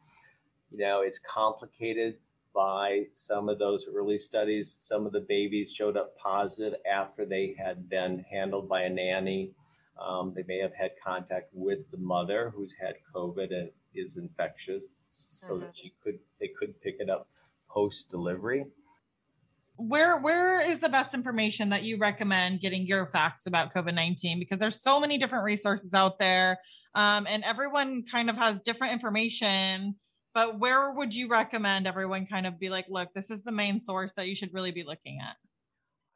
You 0.72 0.79
know, 0.79 1.01
it's 1.01 1.20
complicated 1.20 2.17
by 2.53 3.05
some 3.13 3.50
of 3.50 3.60
those 3.60 3.88
early 3.88 4.17
studies. 4.17 4.77
Some 4.81 5.05
of 5.05 5.13
the 5.13 5.22
babies 5.22 5.72
showed 5.72 5.98
up 5.98 6.17
positive 6.17 6.79
after 6.91 7.25
they 7.25 7.55
had 7.58 7.89
been 7.89 8.25
handled 8.29 8.67
by 8.67 8.84
a 8.84 8.89
nanny. 8.89 9.51
Um, 10.00 10.34
they 10.36 10.43
may 10.48 10.58
have 10.60 10.74
had 10.74 10.91
contact 11.03 11.50
with 11.53 11.79
the 11.91 11.98
mother 11.98 12.51
who's 12.55 12.74
had 12.74 12.96
COVID 13.13 13.53
and 13.53 13.70
is 13.93 14.17
infectious, 14.17 14.83
so 15.10 15.55
uh-huh. 15.55 15.65
that 15.65 15.77
she 15.77 15.93
could 16.03 16.19
they 16.39 16.50
could 16.60 16.79
pick 16.81 16.95
it 17.00 17.10
up 17.10 17.27
post 17.69 18.10
delivery. 18.10 18.65
where 19.77 20.19
where 20.19 20.62
is 20.69 20.79
the 20.79 20.89
best 20.89 21.13
information 21.13 21.69
that 21.69 21.83
you 21.83 21.98
recommend 21.98 22.60
getting 22.60 22.86
your 22.86 23.05
facts 23.07 23.48
about 23.48 23.74
covid-19 23.74 24.38
because 24.38 24.60
there's 24.60 24.81
so 24.81 25.00
many 25.00 25.17
different 25.17 25.43
resources 25.43 25.93
out 25.93 26.19
there 26.19 26.57
um, 26.95 27.25
and 27.29 27.43
everyone 27.43 28.03
kind 28.03 28.29
of 28.29 28.38
has 28.38 28.62
different 28.62 28.93
information 28.93 29.95
but 30.33 30.60
where 30.60 30.91
would 30.91 31.15
you 31.15 31.27
recommend 31.27 31.88
everyone 31.88 32.25
kind 32.25 32.45
of 32.45 32.60
be 32.60 32.69
like 32.69 32.86
look 32.89 33.12
this 33.13 33.31
is 33.31 33.43
the 33.43 33.51
main 33.51 33.79
source 33.79 34.12
that 34.12 34.27
you 34.27 34.36
should 34.36 34.53
really 34.53 34.71
be 34.71 34.83
looking 34.83 35.19
at 35.21 35.38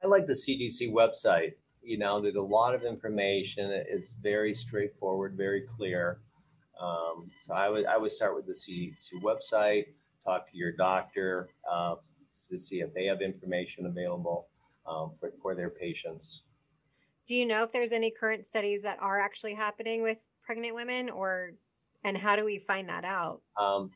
i 0.03 0.08
like 0.08 0.27
the 0.27 0.34
cdc 0.34 0.91
website. 0.91 1.53
You 1.82 1.98
know 2.00 2.20
there's 2.20 2.36
a 2.36 2.41
lot 2.41 2.74
of 2.74 2.84
information. 2.84 3.70
It's 3.72 4.13
very 4.13 4.53
straightforward 4.53 5.36
very 5.38 5.62
clear 5.62 6.20
um, 6.79 7.29
so 7.41 7.53
I 7.53 7.70
would 7.70 7.86
I 7.86 7.98
would 7.98 8.12
start 8.12 8.36
with 8.36 8.46
the 8.46 8.53
CDC 8.53 9.22
website, 9.22 9.86
talk 10.24 10.50
to 10.51 10.58
your 10.58 10.72
doctor, 10.72 11.50
uh, 11.70 11.96
to 12.50 12.60
see 12.60 12.82
if 12.82 12.94
they 12.94 13.05
have 13.05 13.22
information 13.22 13.86
available 13.86 14.48
um, 14.86 15.12
for, 15.20 15.32
for 15.41 15.55
their 15.55 15.70
patients. 15.70 16.44
Do 17.25 17.36
you 17.36 17.48
know 17.48 17.63
if 17.63 17.72
there's 17.72 17.91
any 17.91 18.12
current 18.12 18.46
studies 18.46 18.82
that 18.84 18.98
are 19.01 19.20
actually 19.20 19.53
happening 19.53 20.03
with 20.03 20.17
pregnant 20.44 20.75
women 20.75 21.10
or 21.10 21.53
and 22.03 22.15
how 22.15 22.36
do 22.36 22.46
we 22.46 22.60
find 22.60 22.88
that 22.89 23.03
out? 23.03 23.41
Um, 23.58 23.89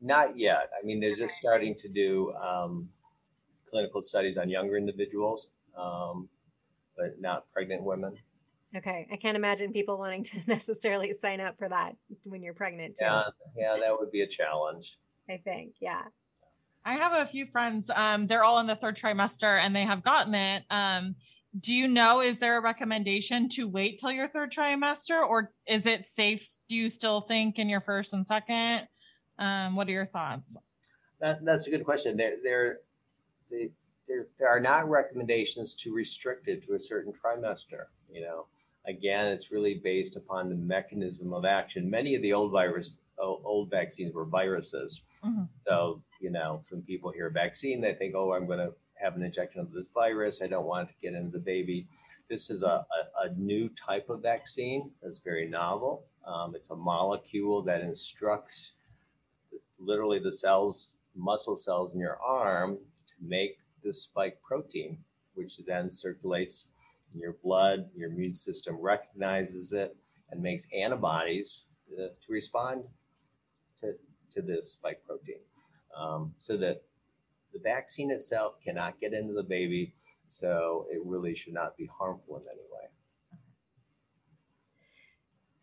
not 0.00 0.38
yet. 0.38 0.70
I 0.80 0.84
mean, 0.84 0.98
they're 0.98 1.12
okay. 1.12 1.20
just 1.20 1.34
starting 1.34 1.74
to 1.76 1.88
do 1.88 2.32
um, 2.34 2.88
clinical 3.68 4.00
studies 4.00 4.38
on 4.38 4.48
younger 4.48 4.78
individuals, 4.78 5.50
um, 5.76 6.28
but 6.96 7.20
not 7.20 7.44
pregnant 7.52 7.82
women. 7.82 8.16
Okay. 8.76 9.06
I 9.10 9.16
can't 9.16 9.36
imagine 9.36 9.72
people 9.72 9.98
wanting 9.98 10.22
to 10.24 10.38
necessarily 10.46 11.12
sign 11.12 11.40
up 11.40 11.58
for 11.58 11.68
that 11.68 11.96
when 12.24 12.42
you're 12.42 12.54
pregnant. 12.54 12.96
Too. 12.96 13.04
Yeah, 13.04 13.22
yeah, 13.56 13.76
that 13.80 13.98
would 13.98 14.10
be 14.10 14.22
a 14.22 14.26
challenge. 14.26 14.98
I 15.28 15.36
think. 15.36 15.74
Yeah. 15.80 16.02
I 16.84 16.94
have 16.94 17.12
a 17.12 17.26
few 17.26 17.46
friends. 17.46 17.90
Um, 17.94 18.26
they're 18.26 18.42
all 18.42 18.58
in 18.58 18.66
the 18.66 18.74
third 18.74 18.96
trimester 18.96 19.58
and 19.58 19.76
they 19.76 19.82
have 19.82 20.02
gotten 20.02 20.34
it. 20.34 20.64
Um, 20.70 21.14
do 21.58 21.74
you 21.74 21.88
know, 21.88 22.20
is 22.20 22.38
there 22.38 22.58
a 22.58 22.62
recommendation 22.62 23.48
to 23.50 23.68
wait 23.68 23.98
till 23.98 24.12
your 24.12 24.28
third 24.28 24.52
trimester 24.52 25.26
or 25.26 25.52
is 25.66 25.84
it 25.84 26.06
safe? 26.06 26.46
Do 26.68 26.76
you 26.76 26.88
still 26.88 27.20
think 27.20 27.58
in 27.58 27.68
your 27.68 27.80
first 27.80 28.12
and 28.12 28.26
second? 28.26 28.86
Um, 29.38 29.74
what 29.74 29.88
are 29.88 29.92
your 29.92 30.04
thoughts? 30.04 30.56
That, 31.20 31.44
that's 31.44 31.66
a 31.66 31.70
good 31.70 31.84
question. 31.84 32.16
There, 32.16 32.36
there, 32.42 32.78
they, 33.50 33.70
there, 34.08 34.28
there 34.38 34.48
are 34.48 34.60
not 34.60 34.88
recommendations 34.88 35.74
to 35.76 35.92
restrict 35.92 36.48
it 36.48 36.64
to 36.66 36.74
a 36.74 36.80
certain 36.80 37.12
trimester. 37.12 37.86
You 38.10 38.22
know, 38.22 38.46
again, 38.86 39.32
it's 39.32 39.50
really 39.50 39.74
based 39.74 40.16
upon 40.16 40.48
the 40.48 40.54
mechanism 40.54 41.32
of 41.32 41.44
action. 41.44 41.88
Many 41.88 42.14
of 42.14 42.22
the 42.22 42.32
old 42.32 42.52
virus, 42.52 42.92
old 43.18 43.70
vaccines 43.70 44.14
were 44.14 44.24
viruses. 44.24 45.04
Mm-hmm. 45.24 45.44
So 45.66 46.02
you 46.20 46.30
know, 46.30 46.58
some 46.62 46.82
people 46.82 47.10
hear 47.10 47.30
vaccine, 47.30 47.80
they 47.80 47.94
think, 47.94 48.14
oh, 48.14 48.34
I'm 48.34 48.46
going 48.46 48.58
to 48.58 48.72
have 48.94 49.16
an 49.16 49.22
injection 49.22 49.60
of 49.60 49.72
this 49.72 49.88
virus. 49.92 50.42
I 50.42 50.46
don't 50.46 50.66
want 50.66 50.88
it 50.88 50.92
to 50.92 50.98
get 51.00 51.14
into 51.14 51.30
the 51.30 51.38
baby. 51.38 51.86
This 52.28 52.50
is 52.50 52.62
a, 52.62 52.66
a, 52.66 53.24
a 53.24 53.34
new 53.36 53.70
type 53.70 54.10
of 54.10 54.22
vaccine 54.22 54.90
that's 55.02 55.20
very 55.20 55.48
novel. 55.48 56.04
Um, 56.26 56.54
it's 56.54 56.70
a 56.70 56.76
molecule 56.76 57.62
that 57.62 57.80
instructs 57.80 58.72
literally 59.78 60.18
the 60.18 60.30
cells, 60.30 60.96
muscle 61.16 61.56
cells 61.56 61.94
in 61.94 62.00
your 62.00 62.18
arm 62.20 62.78
to 63.06 63.14
make 63.20 63.58
this 63.82 64.02
spike 64.02 64.38
protein, 64.42 64.98
which 65.34 65.56
then 65.66 65.90
circulates 65.90 66.68
your 67.18 67.36
blood. 67.42 67.88
Your 67.94 68.10
immune 68.10 68.34
system 68.34 68.76
recognizes 68.80 69.72
it 69.72 69.96
and 70.30 70.42
makes 70.42 70.66
antibodies 70.76 71.66
uh, 71.98 72.08
to 72.08 72.32
respond 72.32 72.84
to, 73.76 73.94
to 74.30 74.42
this 74.42 74.72
spike 74.72 75.02
protein 75.04 75.40
um, 75.96 76.32
so 76.36 76.56
that 76.56 76.82
the 77.52 77.58
vaccine 77.58 78.10
itself 78.10 78.54
cannot 78.62 79.00
get 79.00 79.12
into 79.12 79.32
the 79.32 79.42
baby. 79.42 79.94
So 80.26 80.86
it 80.90 81.00
really 81.04 81.34
should 81.34 81.54
not 81.54 81.76
be 81.76 81.86
harmful 81.86 82.36
in 82.36 82.44
any 82.44 82.62
way. 82.72 82.88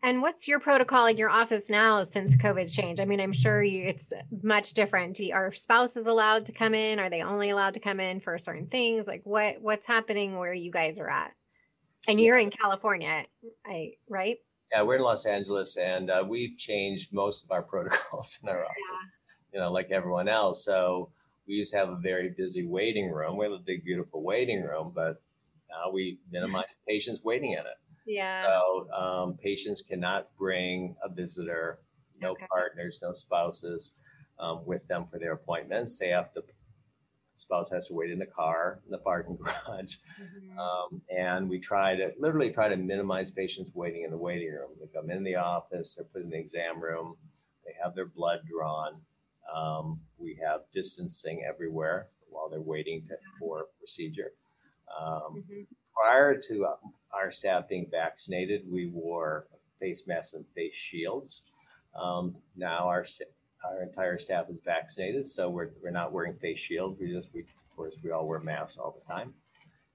And 0.02 0.22
what's 0.22 0.46
your 0.46 0.60
protocol 0.60 1.06
in 1.06 1.16
your 1.16 1.30
office 1.30 1.68
now 1.68 2.04
since 2.04 2.36
COVID 2.36 2.72
changed? 2.72 3.00
I 3.00 3.04
mean, 3.04 3.20
I'm 3.20 3.32
sure 3.32 3.62
you, 3.62 3.84
it's 3.84 4.12
much 4.42 4.74
different. 4.74 5.20
Are 5.32 5.50
spouses 5.52 6.06
allowed 6.06 6.46
to 6.46 6.52
come 6.52 6.74
in? 6.74 7.00
Are 7.00 7.10
they 7.10 7.22
only 7.22 7.50
allowed 7.50 7.74
to 7.74 7.80
come 7.80 7.98
in 7.98 8.20
for 8.20 8.38
certain 8.38 8.68
things? 8.68 9.06
Like 9.06 9.22
what 9.24 9.60
what's 9.60 9.86
happening 9.86 10.36
where 10.36 10.54
you 10.54 10.70
guys 10.70 11.00
are 11.00 11.10
at? 11.10 11.32
And 12.08 12.20
you're 12.20 12.38
in 12.38 12.50
California, 12.50 13.26
I 13.66 13.92
right? 14.08 14.38
Yeah, 14.72 14.82
we're 14.82 14.96
in 14.96 15.02
Los 15.02 15.26
Angeles, 15.26 15.76
and 15.76 16.10
uh, 16.10 16.24
we've 16.26 16.56
changed 16.56 17.12
most 17.12 17.44
of 17.44 17.50
our 17.52 17.62
protocols 17.72 18.38
in 18.42 18.48
our 18.48 18.64
office. 18.64 18.74
Yeah 18.76 19.08
you 19.52 19.60
know, 19.60 19.70
like 19.70 19.90
everyone 19.90 20.28
else. 20.28 20.64
So 20.64 21.10
we 21.46 21.54
used 21.54 21.72
to 21.72 21.78
have 21.78 21.88
a 21.88 21.96
very 21.96 22.30
busy 22.30 22.66
waiting 22.66 23.10
room. 23.10 23.36
We 23.36 23.44
have 23.44 23.52
a 23.52 23.58
big, 23.58 23.84
beautiful 23.84 24.22
waiting 24.22 24.62
room, 24.62 24.92
but 24.94 25.22
now 25.70 25.90
we 25.92 26.18
minimize 26.30 26.66
patients 26.88 27.24
waiting 27.24 27.52
in 27.52 27.60
it. 27.60 27.78
Yeah. 28.06 28.46
So 28.46 28.90
um, 28.92 29.34
patients 29.34 29.82
cannot 29.82 30.28
bring 30.38 30.96
a 31.02 31.08
visitor, 31.08 31.80
no 32.20 32.32
okay. 32.32 32.46
partners, 32.50 33.00
no 33.02 33.12
spouses 33.12 34.00
um, 34.38 34.62
with 34.64 34.86
them 34.88 35.06
for 35.10 35.18
their 35.18 35.32
appointments. 35.32 35.98
They 35.98 36.08
have 36.08 36.32
to. 36.34 36.42
Spouse 37.38 37.70
has 37.70 37.88
to 37.88 37.94
wait 37.94 38.10
in 38.10 38.18
the 38.18 38.26
car 38.26 38.80
in 38.84 38.90
the 38.90 38.98
parking 38.98 39.36
garage, 39.42 39.96
mm-hmm. 40.20 40.58
um, 40.58 41.00
and 41.16 41.48
we 41.48 41.58
try 41.58 41.94
to 41.94 42.12
literally 42.18 42.50
try 42.50 42.68
to 42.68 42.76
minimize 42.76 43.30
patients 43.30 43.70
waiting 43.74 44.02
in 44.02 44.10
the 44.10 44.16
waiting 44.16 44.50
room. 44.50 44.70
They 44.80 44.86
come 44.88 45.10
in 45.10 45.22
the 45.22 45.36
office, 45.36 45.96
they're 45.96 46.06
put 46.06 46.22
in 46.22 46.30
the 46.30 46.38
exam 46.38 46.80
room, 46.80 47.16
they 47.64 47.72
have 47.82 47.94
their 47.94 48.06
blood 48.06 48.40
drawn, 48.48 49.00
um, 49.54 50.00
we 50.18 50.38
have 50.42 50.62
distancing 50.72 51.44
everywhere 51.48 52.08
while 52.30 52.48
they're 52.48 52.60
waiting 52.60 53.04
to, 53.08 53.16
for 53.38 53.60
a 53.60 53.78
procedure. 53.78 54.32
Um, 54.98 55.42
mm-hmm. 55.42 55.62
Prior 55.94 56.36
to 56.36 56.64
uh, 56.66 56.76
our 57.12 57.30
staff 57.30 57.68
being 57.68 57.88
vaccinated, 57.90 58.62
we 58.70 58.86
wore 58.86 59.46
face 59.80 60.06
masks 60.06 60.34
and 60.34 60.44
face 60.54 60.74
shields. 60.74 61.50
Um, 61.94 62.36
now 62.56 62.86
our 62.86 63.04
our 63.64 63.82
entire 63.82 64.18
staff 64.18 64.46
is 64.48 64.60
vaccinated, 64.60 65.26
so 65.26 65.48
we're, 65.48 65.70
we're 65.82 65.90
not 65.90 66.12
wearing 66.12 66.34
face 66.34 66.60
shields. 66.60 66.98
We 67.00 67.10
just 67.10 67.30
we 67.34 67.40
of 67.40 67.76
course 67.76 67.98
we 68.02 68.10
all 68.10 68.26
wear 68.26 68.40
masks 68.40 68.78
all 68.78 68.96
the 68.98 69.12
time, 69.12 69.34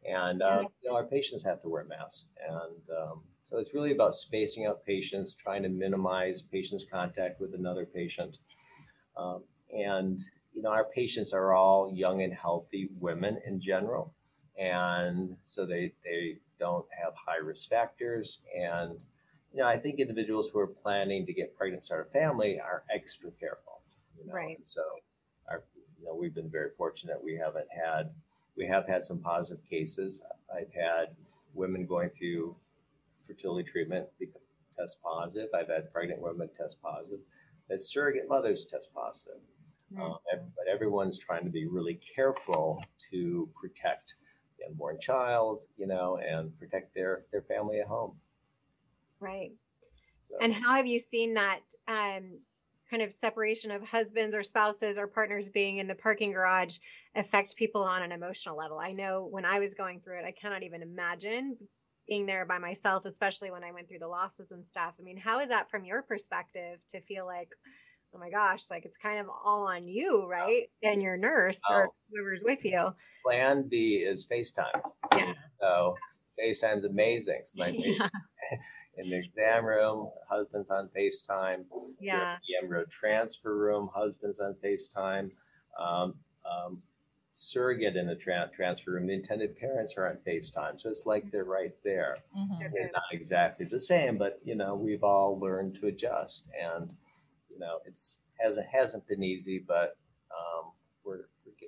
and 0.08 0.42
uh, 0.42 0.66
you 0.82 0.90
know 0.90 0.96
our 0.96 1.06
patients 1.06 1.44
have 1.46 1.62
to 1.62 1.70
wear 1.70 1.86
masks, 1.86 2.28
and 2.48 2.98
um, 2.98 3.22
so 3.46 3.58
it's 3.58 3.74
really 3.74 3.92
about 3.92 4.16
spacing 4.16 4.66
out 4.66 4.86
patients, 4.86 5.36
trying 5.36 5.64
to 5.64 5.70
minimize 5.70 6.42
patients' 6.42 6.86
contact 6.92 7.40
with 7.40 7.54
another 7.54 7.86
patient. 7.86 8.40
Um, 9.16 9.44
and 9.72 10.20
you 10.54 10.62
know, 10.62 10.70
our 10.70 10.86
patients 10.86 11.34
are 11.34 11.54
all 11.54 11.92
young 11.94 12.22
and 12.22 12.34
healthy 12.34 12.90
women 13.00 13.40
in 13.46 13.60
general, 13.60 14.14
and 14.58 15.36
so 15.42 15.66
they 15.66 15.94
they 16.04 16.38
don't 16.60 16.86
have 16.92 17.14
high 17.16 17.38
risk 17.38 17.70
factors. 17.70 18.40
And 18.56 19.06
you 19.54 19.62
know, 19.62 19.68
I 19.68 19.78
think 19.78 20.00
individuals 20.00 20.50
who 20.50 20.60
are 20.60 20.68
planning 20.68 21.26
to 21.26 21.34
get 21.34 21.56
pregnant, 21.56 21.84
start 21.84 22.08
a 22.10 22.12
family, 22.12 22.60
are 22.60 22.84
extra 22.94 23.30
careful. 23.40 23.82
You 24.20 24.28
know? 24.28 24.34
Right. 24.34 24.58
So, 24.64 24.82
our 25.50 25.64
you 26.00 26.06
know, 26.06 26.16
we've 26.16 26.34
been 26.34 26.50
very 26.50 26.72
fortunate. 26.78 27.18
We 27.24 27.36
haven't 27.36 27.68
had 27.70 28.10
we 28.58 28.66
have 28.68 28.88
had 28.88 29.04
some 29.04 29.20
positive 29.20 29.64
cases. 29.64 30.22
I've 30.54 30.74
had 30.74 31.16
women 31.54 31.86
going 31.86 32.10
through 32.10 32.56
fertility 33.26 33.70
treatment 33.70 34.08
test 34.76 35.02
positive. 35.04 35.50
I've 35.56 35.70
had 35.70 35.94
pregnant 35.94 36.22
women 36.22 36.50
test 36.56 36.82
positive 36.82 37.20
that 37.70 37.82
surrogate 37.82 38.28
mothers 38.28 38.66
test 38.66 38.94
positive. 38.94 39.40
Um, 40.02 40.18
but 40.56 40.68
everyone's 40.68 41.20
trying 41.20 41.44
to 41.44 41.52
be 41.52 41.68
really 41.68 42.00
careful 42.16 42.84
to 43.12 43.48
protect 43.60 44.16
the 44.58 44.66
unborn 44.66 45.00
child, 45.00 45.66
you 45.78 45.86
know, 45.86 46.18
and 46.18 46.58
protect 46.58 46.96
their 46.96 47.26
their 47.32 47.44
family 47.44 47.80
at 47.80 47.88
home. 47.88 48.16
Right. 49.24 49.52
So. 50.22 50.36
And 50.42 50.54
how 50.54 50.76
have 50.76 50.88
you 50.88 51.00
seen 51.00 51.34
that 51.34 51.60
um, 51.88 52.40
kind 52.90 53.02
of 53.02 53.12
separation 53.12 53.72
of 53.72 53.84
husbands 53.84 54.36
or 54.36 54.44
spouses 54.44 54.98
or 54.98 55.08
partners 55.08 55.50
being 55.50 55.78
in 55.78 55.88
the 55.88 55.96
parking 55.96 56.32
garage 56.32 56.78
affect 57.16 57.56
people 57.56 57.84
on 57.84 58.02
an 58.02 58.12
emotional 58.12 58.58
level? 58.58 58.80
I 58.80 58.92
know 58.92 59.28
when 59.30 59.46
I 59.46 59.60
was 59.60 59.74
going 59.74 60.00
through 60.00 60.20
it, 60.20 60.26
I 60.26 60.32
cannot 60.32 60.64
even 60.64 60.82
imagine 60.82 61.58
being 62.08 62.26
there 62.26 62.46
by 62.46 62.58
myself, 62.58 63.06
especially 63.06 63.52
when 63.52 63.64
I 63.64 63.72
went 63.72 63.88
through 63.88 64.00
the 64.00 64.08
losses 64.08 64.52
and 64.52 64.66
stuff. 64.66 64.94
I 65.00 65.04
mean, 65.04 65.18
how 65.18 65.40
is 65.40 65.50
that 65.50 65.70
from 65.70 65.86
your 65.86 66.02
perspective 66.02 66.80
to 66.90 67.02
feel 67.02 67.26
like, 67.26 67.50
oh 68.14 68.20
my 68.20 68.30
gosh, 68.30 68.70
like 68.70 68.86
it's 68.86 68.98
kind 68.98 69.20
of 69.20 69.28
all 69.30 69.68
on 69.68 69.88
you, 69.88 70.28
right? 70.28 70.70
And 70.84 71.02
your 71.02 71.18
nurse 71.18 71.60
oh. 71.70 71.76
or 71.76 71.90
whoever's 72.12 72.44
with 72.44 72.64
you. 72.66 72.94
Plan 73.26 73.68
B 73.70 73.96
is 73.98 74.28
FaceTime. 74.28 74.82
Yeah. 75.16 75.34
So 75.62 75.96
FaceTime's 76.42 76.86
amazing. 76.86 77.42
So 77.44 77.66
yeah. 77.66 78.08
In 78.98 79.10
the 79.10 79.18
exam 79.18 79.66
room, 79.66 80.10
husband's 80.30 80.70
on 80.70 80.90
FaceTime. 80.96 81.66
Yeah. 82.00 82.38
The 82.48 82.64
embryo 82.64 82.86
transfer 82.86 83.58
room, 83.58 83.90
husband's 83.94 84.40
on 84.40 84.56
FaceTime. 84.64 85.32
Um, 85.80 86.16
um, 86.50 86.82
surrogate 87.34 87.96
in 87.96 88.06
the 88.08 88.16
tra- 88.16 88.52
transfer 88.56 88.92
room, 88.92 89.08
the 89.08 89.14
intended 89.14 89.58
parents 89.58 89.96
are 89.98 90.08
on 90.08 90.18
FaceTime. 90.28 90.80
So 90.80 90.90
it's 90.90 91.06
like 91.06 91.32
they're 91.32 91.46
right 91.46 91.74
there. 91.84 92.18
Mm-hmm. 92.38 92.74
They're 92.74 92.92
not 92.94 93.04
exactly 93.12 93.66
the 93.66 93.80
same, 93.80 94.18
but 94.18 94.40
you 94.44 94.56
know, 94.56 94.76
we've 94.76 95.04
all 95.04 95.40
learned 95.40 95.76
to 95.76 95.88
adjust. 95.88 96.48
And, 96.62 96.94
you 97.50 97.58
know, 97.60 97.80
it's 97.86 98.22
hasn't 98.40 98.68
hasn't 98.68 99.08
been 99.08 99.24
easy, 99.24 99.64
but 99.66 99.98
um, 100.32 100.72
we're 101.04 101.26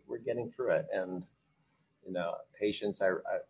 we're 0.07 0.19
getting 0.19 0.51
through 0.51 0.71
it. 0.71 0.85
And 0.93 1.25
you 2.05 2.13
know, 2.13 2.35
patients 2.59 3.01
are, 3.01 3.23
are 3.25 3.41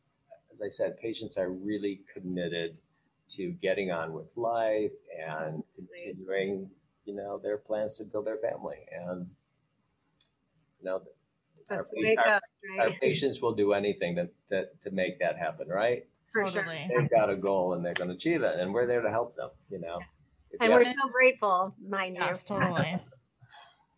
as 0.53 0.61
I 0.61 0.69
said, 0.69 0.97
patients 0.97 1.37
are 1.37 1.49
really 1.49 2.01
committed 2.13 2.79
to 3.29 3.51
getting 3.61 3.91
on 3.91 4.13
with 4.13 4.35
life 4.37 4.91
and 5.27 5.63
continuing, 5.75 6.69
you 7.05 7.15
know, 7.15 7.37
their 7.37 7.57
plans 7.57 7.97
to 7.97 8.03
build 8.03 8.25
their 8.27 8.37
family. 8.37 8.77
And 8.91 9.29
you 10.79 10.85
know, 10.85 11.01
our, 11.69 11.77
That's 11.77 11.89
the 11.89 12.01
way 12.01 12.09
it 12.13 12.19
our, 12.19 12.25
goes, 12.25 12.39
our 12.79 12.87
right? 12.89 13.01
patients 13.01 13.41
will 13.41 13.53
do 13.53 13.73
anything 13.73 14.15
to, 14.15 14.29
to, 14.47 14.67
to 14.81 14.91
make 14.91 15.19
that 15.19 15.37
happen, 15.37 15.67
right? 15.67 16.05
For 16.31 16.45
sure. 16.45 16.67
They've 16.89 17.09
got 17.09 17.29
a 17.29 17.35
goal 17.35 17.73
and 17.73 17.83
they're 17.85 17.93
going 17.93 18.09
to 18.09 18.15
achieve 18.15 18.41
it, 18.43 18.59
and 18.59 18.73
we're 18.73 18.85
there 18.85 19.01
to 19.01 19.09
help 19.09 19.35
them. 19.37 19.49
You 19.69 19.79
know, 19.79 19.99
If 20.51 20.61
And 20.61 20.71
we're 20.73 20.83
so 20.85 21.07
grateful, 21.11 21.73
mind 21.87 22.17
Yes, 22.19 22.45
you. 22.49 22.55
totally. 22.59 22.99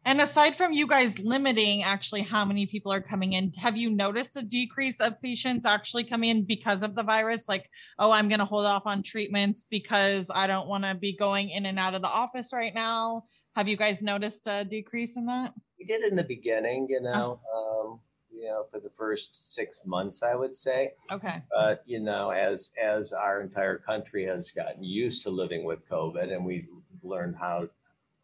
And 0.07 0.21
aside 0.21 0.55
from 0.55 0.71
you 0.71 0.87
guys 0.87 1.19
limiting 1.19 1.83
actually 1.83 2.21
how 2.21 2.45
many 2.45 2.65
people 2.65 2.93
are 2.93 3.01
coming 3.01 3.33
in, 3.33 3.51
have 3.59 3.75
you 3.75 3.89
noticed 3.89 4.37
a 4.37 4.41
decrease 4.41 5.01
of 5.01 5.21
patients 5.21 5.65
actually 5.65 6.05
coming 6.05 6.29
in 6.29 6.45
because 6.45 6.81
of 6.81 6.95
the 6.95 7.03
virus? 7.03 7.43
Like, 7.49 7.69
oh, 7.99 8.13
I'm 8.13 8.29
going 8.29 8.39
to 8.39 8.45
hold 8.45 8.65
off 8.65 8.83
on 8.85 9.03
treatments 9.03 9.65
because 9.69 10.31
I 10.33 10.47
don't 10.47 10.67
want 10.67 10.85
to 10.85 10.95
be 10.95 11.15
going 11.15 11.49
in 11.49 11.65
and 11.65 11.77
out 11.77 11.93
of 11.93 12.01
the 12.01 12.07
office 12.07 12.53
right 12.53 12.73
now. 12.73 13.23
Have 13.57 13.67
you 13.67 13.75
guys 13.75 14.01
noticed 14.01 14.47
a 14.47 14.63
decrease 14.63 15.17
in 15.17 15.25
that? 15.25 15.53
we 15.77 15.85
did 15.85 16.03
in 16.03 16.15
the 16.15 16.23
beginning, 16.23 16.87
you 16.89 17.01
know, 17.01 17.39
um, 17.55 17.99
you 18.31 18.45
know, 18.45 18.65
for 18.71 18.79
the 18.79 18.91
first 18.97 19.53
six 19.55 19.81
months, 19.85 20.23
I 20.23 20.35
would 20.35 20.53
say. 20.53 20.91
Okay. 21.11 21.41
But 21.51 21.83
you 21.85 21.99
know, 21.99 22.31
as 22.31 22.71
as 22.81 23.13
our 23.13 23.41
entire 23.41 23.77
country 23.77 24.23
has 24.25 24.51
gotten 24.51 24.83
used 24.83 25.23
to 25.23 25.29
living 25.29 25.65
with 25.65 25.87
COVID, 25.89 26.33
and 26.33 26.45
we've 26.45 26.67
learned 27.03 27.35
how 27.35 27.67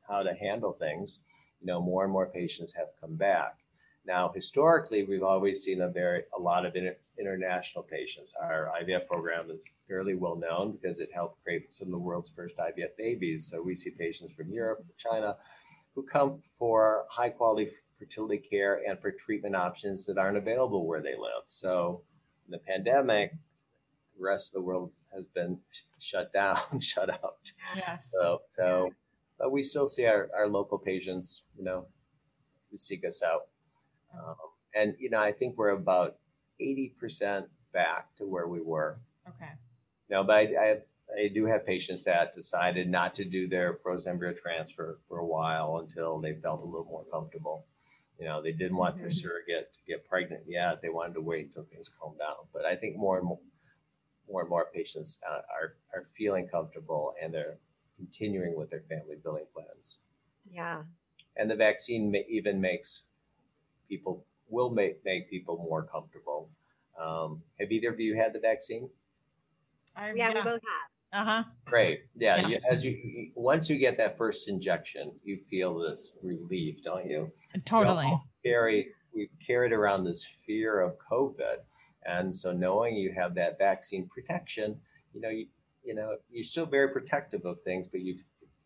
how 0.08 0.24
to 0.24 0.34
handle 0.34 0.74
things, 0.74 1.20
you 1.64 1.68
know, 1.68 1.82
more 1.82 2.04
and 2.04 2.12
more 2.12 2.28
patients 2.28 2.74
have 2.76 2.88
come 3.00 3.16
back. 3.16 3.60
Now, 4.06 4.32
historically, 4.36 5.06
we've 5.06 5.24
always 5.24 5.64
seen 5.64 5.82
a 5.82 5.88
very 5.88 6.24
a 6.38 6.42
lot 6.42 6.66
of 6.66 6.76
inter- 6.76 6.98
international 7.18 7.86
patients. 7.86 8.34
Our 8.42 8.70
IVF 8.82 9.08
program 9.08 9.50
is 9.50 9.70
fairly 9.88 10.14
well 10.14 10.36
known 10.36 10.74
because 10.74 11.00
it 11.00 11.10
helped 11.14 11.42
create 11.42 11.72
some 11.72 11.88
of 11.88 11.94
the 11.94 12.00
world's 12.00 12.30
first 12.30 12.58
IVF 12.58 12.98
babies. 12.98 13.50
So 13.50 13.62
we 13.62 13.76
see 13.76 13.92
patients 13.92 14.34
from 14.34 14.52
Europe, 14.52 14.84
China, 14.98 15.38
who 15.96 16.04
come 16.04 16.40
for 16.60 17.06
high 17.10 17.30
quality 17.30 17.70
fertility 17.98 18.38
care 18.38 18.82
and 18.86 19.00
for 19.00 19.12
treatment 19.12 19.56
options 19.56 20.06
that 20.06 20.18
aren't 20.18 20.38
available 20.38 20.86
where 20.86 21.02
they 21.02 21.16
live. 21.16 21.44
So, 21.48 22.02
in 22.46 22.52
the 22.52 22.58
pandemic, 22.58 23.32
the 24.18 24.26
rest 24.26 24.50
of 24.50 24.56
the 24.56 24.66
world 24.66 24.92
has 25.16 25.28
been 25.28 25.60
sh- 25.72 25.82
shut 26.00 26.34
down, 26.34 26.58
shut 26.82 27.10
out. 27.10 27.52
Yes. 27.78 28.12
So, 28.12 28.42
so, 28.50 28.90
but 29.40 29.52
we 29.52 29.64
still 29.64 29.88
see 29.88 30.06
our, 30.06 30.30
our 30.36 30.48
local 30.48 30.78
patients, 30.78 31.44
you 31.58 31.64
know, 31.64 31.88
who 32.70 32.78
seek 32.78 33.06
us 33.06 33.22
out. 33.24 33.48
Um, 34.14 34.36
and, 34.76 34.96
you 35.00 35.10
know, 35.10 35.20
I 35.20 35.32
think 35.32 35.58
we're 35.58 35.70
about 35.70 36.18
80% 36.62 37.48
back 37.74 38.16
to 38.18 38.26
where 38.26 38.48
we 38.48 38.62
were. 38.62 39.00
Okay. 39.28 39.52
No, 40.10 40.24
but 40.24 40.36
I, 40.36 40.54
I, 40.62 40.66
have, 40.68 40.82
I 41.20 41.28
do 41.28 41.46
have 41.46 41.66
patients 41.66 42.04
that 42.06 42.34
decided 42.34 42.90
not 42.90 43.16
to 43.16 43.26
do 43.26 43.48
their 43.48 43.80
frozen 43.82 44.14
embryo 44.14 44.34
transfer 44.34 45.00
for 45.08 45.20
a 45.20 45.26
while 45.26 45.78
until 45.78 46.20
they 46.20 46.34
felt 46.36 46.62
a 46.62 46.66
little 46.66 46.86
more 46.86 47.06
comfortable. 47.12 47.66
You 48.20 48.26
know, 48.26 48.42
they 48.42 48.52
didn't 48.52 48.78
want 48.78 48.98
their 48.98 49.08
Mhm. 49.08 49.22
surrogate 49.22 49.74
to 49.74 49.80
get 49.88 50.08
pregnant 50.08 50.44
yet. 50.48 50.82
They 50.82 50.90
wanted 50.90 51.16
to 51.16 51.22
wait 51.22 51.46
until 51.46 51.64
things 51.64 51.90
calmed 51.90 52.20
down. 52.20 52.48
But 52.54 52.64
I 52.66 52.76
think 52.76 52.96
more 52.96 53.18
and 53.18 53.26
more, 53.28 53.40
more 54.30 54.42
and 54.42 54.50
more 54.50 54.68
patients 54.74 55.20
uh, 55.28 55.42
are 55.52 55.76
are 55.94 56.06
feeling 56.16 56.48
comfortable 56.48 57.16
and 57.22 57.34
they're 57.34 57.58
continuing 58.04 58.56
with 58.58 58.70
their 58.70 58.84
family 58.90 59.16
building 59.24 59.46
plans. 59.54 60.00
Yeah. 60.50 60.84
And 61.38 61.50
the 61.50 61.56
vaccine 61.56 62.12
may, 62.12 62.26
even 62.28 62.60
makes 62.60 63.04
people 63.88 64.26
will 64.50 64.72
make 64.72 65.04
make 65.06 65.30
people 65.30 65.58
more 65.58 65.84
comfortable. 65.84 66.50
Um, 67.00 67.42
have 67.60 67.72
either 67.72 67.90
of 67.92 68.00
you 68.00 68.16
had 68.16 68.34
the 68.34 68.40
vaccine? 68.40 68.90
I, 69.96 70.12
Yeah, 70.14 70.30
we 70.34 70.42
both 70.42 70.62
have. 70.72 70.90
Uh 71.14 71.26
huh. 71.26 71.44
Great. 71.66 72.02
Yeah. 72.16 72.38
Yeah. 72.42 72.48
You, 72.48 72.58
as 72.70 72.84
you 72.84 72.92
you- 72.92 73.32
once 73.36 73.70
you 73.70 73.78
get 73.78 73.98
that 73.98 74.18
first 74.18 74.50
injection, 74.50 75.12
you 75.24 75.38
feel 75.50 75.78
this 75.78 76.18
relief, 76.22 76.84
don't 76.84 77.10
you? 77.10 77.32
Totally. 77.66 78.08
We 78.44 78.50
carry 78.50 78.92
we've 79.16 79.30
carried 79.46 79.72
around 79.74 80.04
this 80.04 80.26
fear 80.26 80.82
of 80.82 80.98
COVID, 80.98 81.58
and 82.06 82.36
so 82.36 82.52
knowing 82.52 82.96
you 82.96 83.12
have 83.14 83.34
that 83.36 83.58
vaccine 83.60 84.08
protection, 84.10 84.80
you 85.14 85.22
know, 85.22 85.30
you 85.30 85.48
you 85.84 85.94
know, 85.94 86.16
you're 86.32 86.44
still 86.44 86.66
very 86.66 86.90
protective 86.90 87.46
of 87.46 87.62
things, 87.62 87.88
but 87.88 88.02
you 88.02 88.16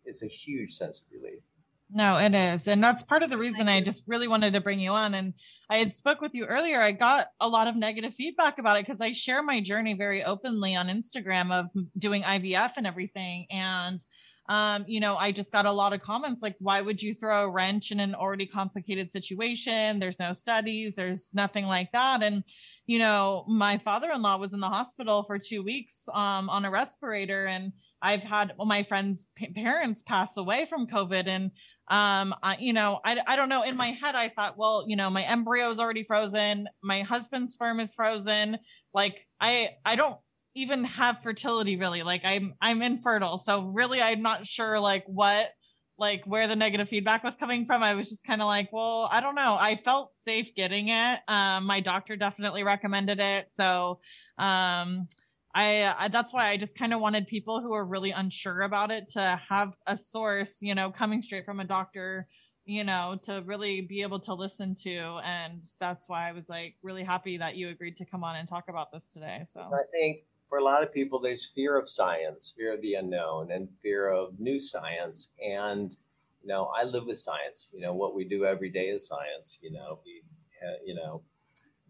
it's 0.06 0.24
a 0.24 0.28
huge 0.28 0.72
sense 0.72 1.02
of 1.02 1.08
relief. 1.12 1.42
No, 1.90 2.18
it 2.18 2.36
is. 2.36 2.68
And 2.68 2.84
that's 2.84 3.04
part 3.04 3.24
of 3.24 3.30
the 3.30 3.38
reason 3.38 3.70
I 3.70 3.80
just 3.80 4.04
really 4.08 4.28
wanted 4.28 4.54
to 4.54 4.62
bring 4.62 4.80
you 4.80 4.92
on. 4.92 5.14
And 5.14 5.34
I 5.70 5.78
had 5.78 5.94
spoke 5.94 6.20
with 6.20 6.36
you 6.36 6.46
earlier. 6.46 6.82
I 6.82 6.92
got 6.92 7.28
a 7.40 7.48
lot 7.48 7.70
of 7.70 7.78
negative 7.78 8.14
feedback 8.14 8.60
about 8.60 8.78
it 8.78 8.86
because 8.86 9.00
I 9.00 9.14
share 9.14 9.42
my 9.42 9.62
journey 9.62 9.94
very 9.94 10.22
openly 10.22 10.76
on 10.76 10.90
Instagram 10.90 11.52
of 11.52 11.68
doing 11.98 12.24
IVF 12.24 12.74
and 12.76 12.86
everything. 12.86 13.48
And 13.50 14.04
um, 14.50 14.86
you 14.88 15.00
know, 15.00 15.18
I 15.18 15.32
just 15.32 15.52
got 15.52 15.66
a 15.66 15.72
lot 15.72 15.94
of 15.94 16.02
comments 16.02 16.42
like, 16.42 16.56
why 16.60 16.82
would 16.82 17.02
you 17.02 17.14
throw 17.14 17.44
a 17.44 17.50
wrench 17.50 17.92
in 17.92 18.00
an 18.00 18.16
already 18.16 18.46
complicated 18.46 19.12
situation? 19.12 20.00
There's 20.00 20.20
no 20.20 20.34
studies, 20.34 20.96
there's 20.96 21.30
nothing 21.34 21.66
like 21.66 21.92
that. 21.92 22.24
And, 22.24 22.44
you 22.86 23.00
know, 23.00 23.44
my 23.48 23.78
father-in-law 23.78 24.38
was 24.38 24.54
in 24.54 24.60
the 24.60 24.70
hospital 24.70 25.24
for 25.24 25.38
two 25.38 25.64
weeks 25.64 26.08
um, 26.14 26.50
on 26.50 26.64
a 26.64 26.72
respirator. 26.72 27.48
And 27.48 27.74
I've 28.02 28.24
had 28.24 28.54
well, 28.58 28.68
my 28.68 28.84
friends' 28.84 29.28
pa- 29.38 29.48
parents 29.56 30.02
pass 30.04 30.38
away 30.38 30.66
from 30.66 30.88
COVID. 30.88 31.28
And 31.28 31.52
um 31.90 32.36
I, 32.44 32.58
you 32.60 32.74
know 32.74 33.00
I, 33.06 33.18
I 33.28 33.38
don't 33.38 33.48
know 33.48 33.64
in 33.64 33.78
my 33.78 33.88
head 33.88 34.14
i 34.14 34.28
thought 34.28 34.58
well 34.58 34.84
you 34.90 34.98
know 34.98 35.10
my 35.10 35.22
embryo 35.22 35.70
is 35.70 35.80
already 35.80 36.04
frozen 36.04 36.68
my 36.84 37.00
husband's 37.00 37.54
sperm 37.54 37.80
is 37.80 37.96
frozen 37.96 38.58
like 38.94 39.26
i 39.40 39.70
i 39.86 39.96
don't 39.96 40.18
even 40.58 40.84
have 40.84 41.22
fertility 41.22 41.78
really 41.78 42.02
like 42.02 42.22
i'm 42.24 42.54
i'm 42.62 42.82
infertile 42.82 43.38
so 43.38 43.66
really 43.68 44.02
i'm 44.02 44.22
not 44.22 44.46
sure 44.46 44.80
like 44.80 45.04
what 45.06 45.52
like 46.00 46.24
where 46.26 46.48
the 46.48 46.56
negative 46.56 46.90
feedback 46.90 47.24
was 47.24 47.36
coming 47.36 47.66
from 47.66 47.84
i 47.84 47.94
was 47.94 48.10
just 48.10 48.26
kind 48.26 48.42
of 48.42 48.48
like 48.48 48.68
well 48.74 49.08
i 49.12 49.22
don't 49.22 49.36
know 49.36 49.56
i 49.60 49.76
felt 49.76 50.16
safe 50.16 50.54
getting 50.56 50.90
it 50.90 51.20
um 51.28 51.66
my 51.66 51.80
doctor 51.80 52.16
definitely 52.16 52.64
recommended 52.64 53.20
it 53.20 53.48
so 53.52 54.00
um 54.40 55.08
I, 55.56 55.96
I 55.98 56.08
that's 56.10 56.34
why 56.34 56.50
I 56.50 56.58
just 56.58 56.78
kind 56.78 56.94
of 56.94 57.00
wanted 57.00 57.26
people 57.26 57.62
who 57.62 57.74
are 57.74 57.84
really 57.84 58.12
unsure 58.12 58.62
about 58.62 58.92
it 58.92 59.08
to 59.14 59.42
have 59.50 59.76
a 59.88 59.98
source, 59.98 60.60
you 60.62 60.76
know, 60.76 60.92
coming 60.92 61.20
straight 61.20 61.46
from 61.46 61.60
a 61.60 61.64
doctor, 61.64 62.28
you 62.66 62.84
know, 62.84 63.18
to 63.24 63.42
really 63.44 63.82
be 63.82 64.04
able 64.04 64.20
to 64.20 64.36
listen 64.36 64.76
to. 64.84 65.20
And 65.24 65.64
that's 65.80 66.08
why 66.08 66.30
I 66.30 66.32
was 66.32 66.48
like 66.48 66.76
really 66.84 67.04
happy 67.04 67.38
that 67.38 67.56
you 67.56 67.70
agreed 67.70 67.98
to 67.98 68.06
come 68.06 68.24
on 68.24 68.36
and 68.36 68.48
talk 68.48 68.66
about 68.70 68.92
this 68.92 69.10
today. 69.10 69.46
So 69.48 69.62
I 69.62 69.82
think 69.92 70.20
for 70.48 70.58
a 70.58 70.64
lot 70.64 70.82
of 70.82 70.94
people, 70.94 71.20
there's 71.20 71.46
fear 71.46 71.78
of 71.78 71.90
science, 71.90 72.54
fear 72.56 72.74
of 72.74 72.82
the 72.82 72.96
unknown, 72.96 73.52
and 73.52 73.68
fear 73.82 74.10
of 74.10 74.40
new 74.40 74.60
science. 74.60 75.30
And 75.46 75.96
you 76.42 76.48
know, 76.48 76.72
I 76.76 76.84
live 76.84 77.06
with 77.06 77.18
science. 77.18 77.70
You 77.74 77.82
know, 77.82 77.94
what 77.94 78.16
we 78.16 78.24
do 78.24 78.46
every 78.46 78.70
day 78.70 78.88
is 78.88 79.08
science. 79.08 79.60
You 79.62 79.72
know, 79.72 80.00
we, 80.06 80.22
uh, 80.66 80.78
you 80.86 80.96
know, 80.96 81.22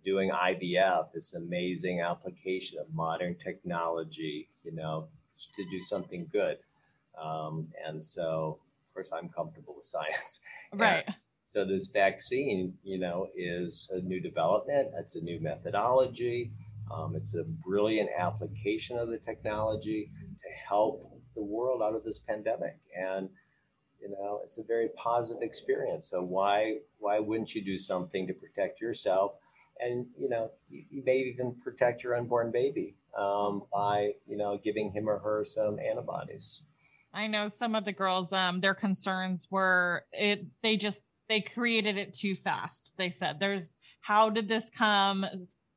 doing 0.03 0.31
IVF 0.31 1.09
is 1.13 1.33
an 1.33 1.43
amazing 1.43 2.01
application 2.01 2.79
of 2.79 2.87
modern 2.93 3.35
technology. 3.35 4.49
You 4.63 4.73
know, 4.73 5.07
to 5.53 5.63
do 5.69 5.81
something 5.81 6.27
good. 6.31 6.57
Um, 7.21 7.67
and 7.85 8.03
so, 8.03 8.59
of 8.87 8.93
course, 8.93 9.11
I'm 9.13 9.29
comfortable 9.29 9.75
with 9.75 9.85
science. 9.85 10.41
right. 10.73 11.07
So 11.45 11.63
this 11.63 11.87
vaccine, 11.87 12.73
you 12.83 12.99
know, 12.99 13.29
is 13.35 13.89
a 13.93 14.01
new 14.01 14.19
development. 14.19 14.89
It's 14.99 15.15
a 15.15 15.21
new 15.21 15.39
methodology. 15.39 16.51
Um, 16.91 17.15
it's 17.15 17.35
a 17.35 17.43
brilliant 17.43 18.09
application 18.17 18.97
of 18.97 19.09
the 19.09 19.17
technology 19.17 20.11
to 20.41 20.67
help 20.67 21.11
the 21.35 21.43
world 21.43 21.81
out 21.81 21.95
of 21.95 22.03
this 22.03 22.19
pandemic, 22.19 22.77
and 22.97 23.29
you 24.01 24.09
know, 24.09 24.41
it's 24.43 24.57
a 24.57 24.63
very 24.63 24.89
positive 24.95 25.41
experience. 25.41 26.09
So 26.09 26.21
why 26.21 26.77
why 26.99 27.19
wouldn't 27.19 27.53
you 27.55 27.63
do 27.63 27.77
something 27.77 28.27
to 28.27 28.33
protect 28.33 28.81
yourself? 28.81 29.33
And 29.79 30.07
you 30.17 30.29
know, 30.29 30.51
you, 30.69 30.83
you 30.89 31.03
may 31.03 31.17
even 31.17 31.55
protect 31.61 32.03
your 32.03 32.15
unborn 32.15 32.51
baby 32.51 32.95
um, 33.17 33.63
by 33.73 34.13
you 34.27 34.37
know 34.37 34.59
giving 34.63 34.91
him 34.91 35.09
or 35.09 35.19
her 35.19 35.43
some 35.45 35.79
antibodies. 35.79 36.61
I 37.13 37.27
know 37.27 37.47
some 37.47 37.73
of 37.73 37.85
the 37.85 37.93
girls, 37.93 38.31
um, 38.33 38.59
their 38.59 38.75
concerns 38.75 39.47
were 39.49 40.03
it 40.13 40.45
they 40.61 40.77
just 40.77 41.03
they 41.29 41.41
created 41.41 41.97
it 41.97 42.13
too 42.13 42.35
fast. 42.35 42.93
They 42.97 43.11
said 43.11 43.39
there's 43.39 43.77
how 44.01 44.29
did 44.29 44.47
this 44.47 44.69
come 44.69 45.25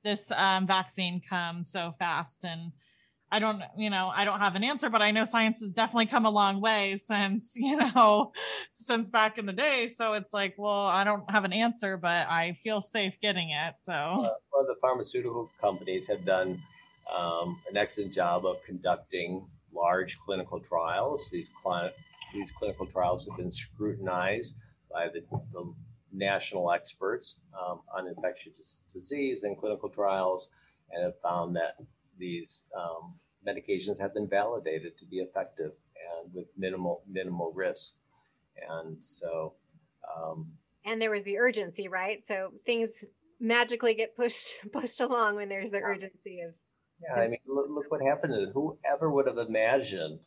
this 0.03 0.31
um, 0.33 0.67
vaccine 0.67 1.21
come 1.21 1.65
so 1.65 1.93
fast 1.99 2.45
and 2.45 2.73
I 3.33 3.39
don't, 3.39 3.63
you 3.77 3.91
know, 3.91 4.11
I 4.13 4.25
don't 4.25 4.41
have 4.41 4.57
an 4.57 4.65
answer, 4.65 4.91
but 4.91 5.03
I 5.03 5.13
know 5.13 5.25
science 5.25 5.61
has 5.61 5.73
definitely 5.73 6.07
come 6.07 6.27
a 6.27 6.31
long 6.31 6.61
way 6.61 7.01
since, 7.07 7.53
you 7.57 7.77
know, 7.77 8.33
since 8.75 9.09
back 9.09 9.39
in 9.39 9.47
the 9.47 9.53
day. 9.53 9.87
So 9.87 10.15
it's 10.15 10.35
like, 10.35 10.55
well, 10.59 10.87
I 10.87 11.05
don't 11.05 11.31
have 11.31 11.45
an 11.45 11.53
answer, 11.53 11.97
but 11.97 12.29
I 12.29 12.57
feel 12.61 12.81
safe 12.81 13.21
getting 13.21 13.51
it. 13.51 13.75
So, 13.79 13.93
Uh, 13.93 14.29
well, 14.53 14.67
the 14.67 14.75
pharmaceutical 14.81 15.49
companies 15.61 16.09
have 16.09 16.25
done 16.25 16.61
um, 17.17 17.61
an 17.69 17.77
excellent 17.77 18.13
job 18.13 18.47
of 18.47 18.63
conducting 18.65 19.47
large 19.73 20.19
clinical 20.19 20.59
trials. 20.59 21.31
These, 21.31 21.51
cli- 21.63 21.93
these 22.35 22.51
clinical 22.51 22.87
trials 22.87 23.29
have 23.29 23.37
been 23.37 23.51
scrutinized 23.51 24.57
by 24.93 25.07
the, 25.07 25.23
the 25.53 25.73
national 26.13 26.73
experts 26.73 27.43
um, 27.61 27.81
on 27.95 28.09
infectious 28.09 28.83
disease 28.93 29.45
and 29.45 29.59
clinical 29.59 29.89
trials 29.89 30.49
and 30.93 31.05
have 31.05 31.19
found 31.23 31.55
that 31.57 31.77
these 32.19 32.65
um, 32.79 33.15
medications 33.47 33.99
have 34.01 34.15
been 34.15 34.29
validated 34.29 34.97
to 34.99 35.05
be 35.07 35.19
effective 35.19 35.73
and 36.19 36.33
with 36.35 36.47
minimal 36.57 37.03
minimal 37.09 37.53
risk. 37.55 37.95
And 38.69 39.03
so, 39.03 39.55
um, 40.17 40.47
and 40.85 41.01
there 41.01 41.11
was 41.11 41.23
the 41.25 41.39
urgency, 41.39 41.89
right? 41.89 42.27
So 42.27 42.53
things 42.67 43.05
magically 43.39 43.95
get 43.95 44.17
pushed 44.17 44.57
pushed 44.73 45.01
along 45.01 45.37
when 45.37 45.49
there's 45.49 45.71
the 45.71 45.81
urgency 45.81 46.41
of. 46.41 46.53
Yeah, 47.03 47.23
I 47.23 47.29
mean, 47.29 47.39
look, 47.47 47.67
look 47.71 47.91
what 47.91 48.03
happened. 48.03 48.35
To 48.35 48.53
whoever 48.53 49.11
would 49.11 49.27
have 49.27 49.39
imagined, 49.39 50.27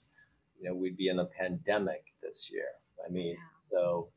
you 0.59 0.69
know, 0.69 0.75
we'd 0.75 0.97
be 0.97 1.09
in 1.09 1.19
a 1.19 1.25
pandemic 1.25 2.03
this 2.23 2.49
year. 2.51 2.65
I 3.05 3.11
mean, 3.11 3.35
yeah. 3.35 3.67
so. 3.67 4.09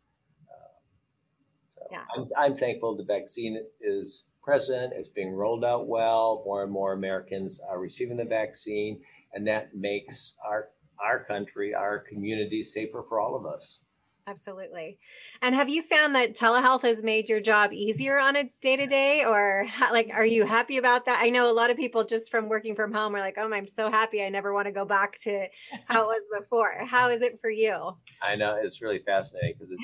Yeah. 1.91 2.03
I'm, 2.17 2.27
I'm 2.39 2.55
thankful 2.55 2.97
the 2.97 3.05
vaccine 3.05 3.63
is 3.81 4.25
present. 4.43 4.93
It's 4.95 5.09
being 5.09 5.33
rolled 5.33 5.65
out 5.65 5.89
well. 5.89 6.43
More 6.47 6.63
and 6.63 6.73
more 6.73 6.93
Americans 6.93 7.61
are 7.69 7.81
receiving 7.81 8.17
the 8.17 8.25
vaccine, 8.25 9.01
and 9.35 9.47
that 9.47 9.75
makes 9.75 10.37
our 10.47 10.69
our 11.05 11.25
country, 11.25 11.75
our 11.75 11.99
community 11.99 12.63
safer 12.63 13.05
for 13.07 13.21
all 13.21 13.37
of 13.37 13.45
us. 13.45 13.81
Absolutely. 14.29 14.99
And 15.41 15.55
have 15.55 15.69
you 15.69 15.83
found 15.83 16.17
that 16.17 16.35
telehealth 16.35 16.83
has 16.83 17.01
made 17.05 17.29
your 17.29 17.41
job 17.41 17.73
easier 17.73 18.19
on 18.19 18.35
a 18.35 18.51
day 18.61 18.75
to 18.75 18.87
day, 18.87 19.25
or 19.25 19.67
like, 19.93 20.11
are 20.13 20.27
you 20.27 20.45
happy 20.45 20.79
about 20.79 21.05
that? 21.05 21.21
I 21.23 21.31
know 21.31 21.49
a 21.49 21.53
lot 21.53 21.71
of 21.71 21.77
people 21.77 22.05
just 22.05 22.29
from 22.29 22.49
working 22.49 22.75
from 22.75 22.93
home 22.93 23.15
are 23.15 23.21
like, 23.21 23.37
oh, 23.39 23.53
I'm 23.53 23.69
so 23.69 23.89
happy. 23.89 24.25
I 24.25 24.29
never 24.29 24.53
want 24.53 24.67
to 24.67 24.73
go 24.73 24.85
back 24.85 25.17
to 25.21 25.47
how 25.85 26.03
it 26.03 26.07
was 26.07 26.41
before. 26.41 26.73
How 26.77 27.09
is 27.11 27.23
it 27.23 27.39
for 27.41 27.51
you? 27.51 27.97
I 28.21 28.35
know 28.35 28.59
it's 28.61 28.83
really 28.83 28.99
fascinating 28.99 29.55
because 29.59 29.71
it 29.71 29.79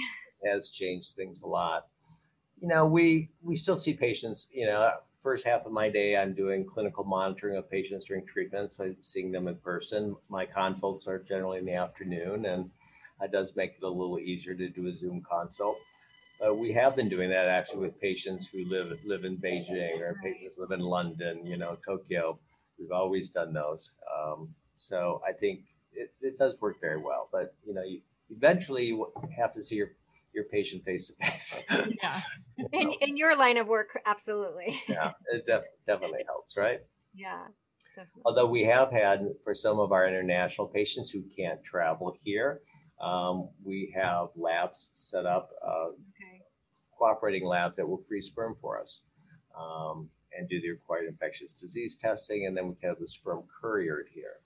has 0.45 0.71
changed 0.71 1.15
things 1.15 1.43
a 1.43 1.47
lot. 1.47 1.87
You 2.61 2.69
know, 2.69 2.87
we 2.87 3.31
we 3.43 3.57
still 3.57 3.77
see 3.77 3.95
patients. 3.95 4.49
You 4.53 4.67
know, 4.67 4.91
first 5.23 5.47
half 5.47 5.67
of 5.67 5.73
my 5.73 5.89
day, 5.89 6.17
I'm 6.17 6.35
doing 6.35 6.65
clinical 6.65 7.05
monitoring 7.05 7.57
of 7.57 7.71
patients 7.71 8.05
during 8.05 8.27
treatment, 8.27 8.73
so 8.73 8.85
I'm 8.85 8.97
seeing 9.01 9.33
them 9.33 9.49
in 9.49 9.57
person. 9.57 10.17
My 10.29 10.47
consults 10.47 11.07
are 11.07 11.19
generally 11.19 11.59
in 11.59 11.65
the 11.65 11.75
afternoon, 11.75 12.47
and 12.47 12.71
that 13.21 13.33
does 13.33 13.57
make 13.57 13.77
it 13.81 13.85
a 13.85 13.89
little 13.89 14.19
easier 14.19 14.55
to 14.55 14.69
do 14.69 14.89
a 14.89 14.93
Zoom 14.95 15.23
consult. 15.23 15.79
Uh, 16.45 16.53
we 16.53 16.73
have 16.73 16.97
been 16.97 17.09
doing 17.09 17.31
that 17.31 17.47
actually 17.47 17.79
with 17.79 18.01
patients 18.01 18.49
who 18.49 18.65
live 18.65 18.99
live 19.05 19.25
in 19.25 19.37
Beijing 19.39 20.01
or 20.01 20.17
patients 20.23 20.59
live 20.59 20.73
in 20.73 20.81
London, 20.81 21.47
you 21.47 21.57
know, 21.57 21.79
Tokyo. 21.85 22.39
We've 22.79 22.91
always 22.91 23.31
done 23.31 23.53
those. 23.53 23.93
Um, 24.13 24.53
so 24.77 25.23
I 25.27 25.33
think 25.33 25.61
it, 25.93 26.13
it 26.21 26.39
does 26.39 26.61
work 26.61 26.81
very 26.81 27.01
well. 27.01 27.29
But 27.31 27.55
you 27.65 27.75
know, 27.75 27.83
you 27.83 28.01
eventually 28.31 28.87
you 28.87 29.07
have 29.37 29.53
to 29.53 29.63
see 29.63 29.77
your 29.77 29.93
your 30.33 30.45
patient 30.45 30.85
face 30.85 31.09
to 31.09 31.25
face. 31.25 31.65
Yeah. 32.03 32.21
in, 32.73 32.93
in 33.01 33.17
your 33.17 33.37
line 33.37 33.57
of 33.57 33.67
work, 33.67 34.01
absolutely. 34.07 34.81
yeah, 34.89 35.13
it 35.33 35.45
def- 35.45 35.65
definitely 35.87 36.25
helps, 36.27 36.57
right? 36.57 36.81
Yeah. 37.15 37.45
Definitely. 37.95 38.23
Although 38.25 38.47
we 38.47 38.63
have 38.65 38.91
had 38.91 39.27
for 39.45 39.55
some 39.55 39.79
of 39.79 39.93
our 39.93 40.09
international 40.09 40.67
patients 40.67 41.11
who 41.11 41.23
can't 41.37 41.63
travel 41.63 42.17
here, 42.25 42.61
um, 43.01 43.49
we 43.63 43.93
have 43.95 44.29
labs 44.37 44.93
set 44.95 45.27
up, 45.27 45.51
uh, 45.67 45.89
okay. 45.89 46.41
cooperating 46.97 47.45
labs 47.45 47.77
that 47.77 47.87
will 47.87 48.03
freeze 48.09 48.27
sperm 48.27 48.57
for 48.61 48.81
us 48.81 49.03
um, 49.59 50.09
and 50.37 50.49
do 50.49 50.61
the 50.61 50.71
required 50.71 51.07
infectious 51.07 51.53
disease 51.53 51.97
testing, 51.97 52.47
and 52.47 52.57
then 52.57 52.69
we 52.69 52.75
can 52.77 52.89
have 52.91 52.99
the 52.99 53.07
sperm 53.07 53.43
couriered 53.61 54.07
here. 54.13 54.37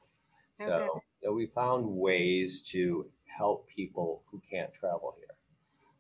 Okay. 0.61 0.69
So 0.71 1.03
you 1.23 1.29
know, 1.29 1.35
we 1.35 1.47
found 1.47 1.87
ways 1.87 2.63
to 2.71 3.07
help 3.27 3.69
people 3.69 4.23
who 4.31 4.41
can't 4.51 4.73
travel 4.73 5.15
here. 5.19 5.36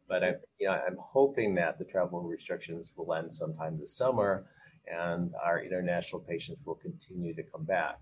But 0.09 0.23
I'm, 0.23 0.37
you 0.59 0.69
know, 0.69 0.81
I'm 0.87 0.97
hoping 1.01 1.55
that 1.57 1.79
the 1.79 1.85
travel 1.85 2.23
restrictions 2.23 2.93
will 2.97 3.13
end 3.15 3.33
sometime 3.33 3.79
this 3.79 3.97
summer, 3.97 4.47
and 4.87 5.33
our 5.45 5.63
international 5.63 6.21
patients 6.21 6.63
will 6.65 6.77
continue 6.77 7.35
to 7.35 7.43
come 7.43 7.65
back 7.65 7.99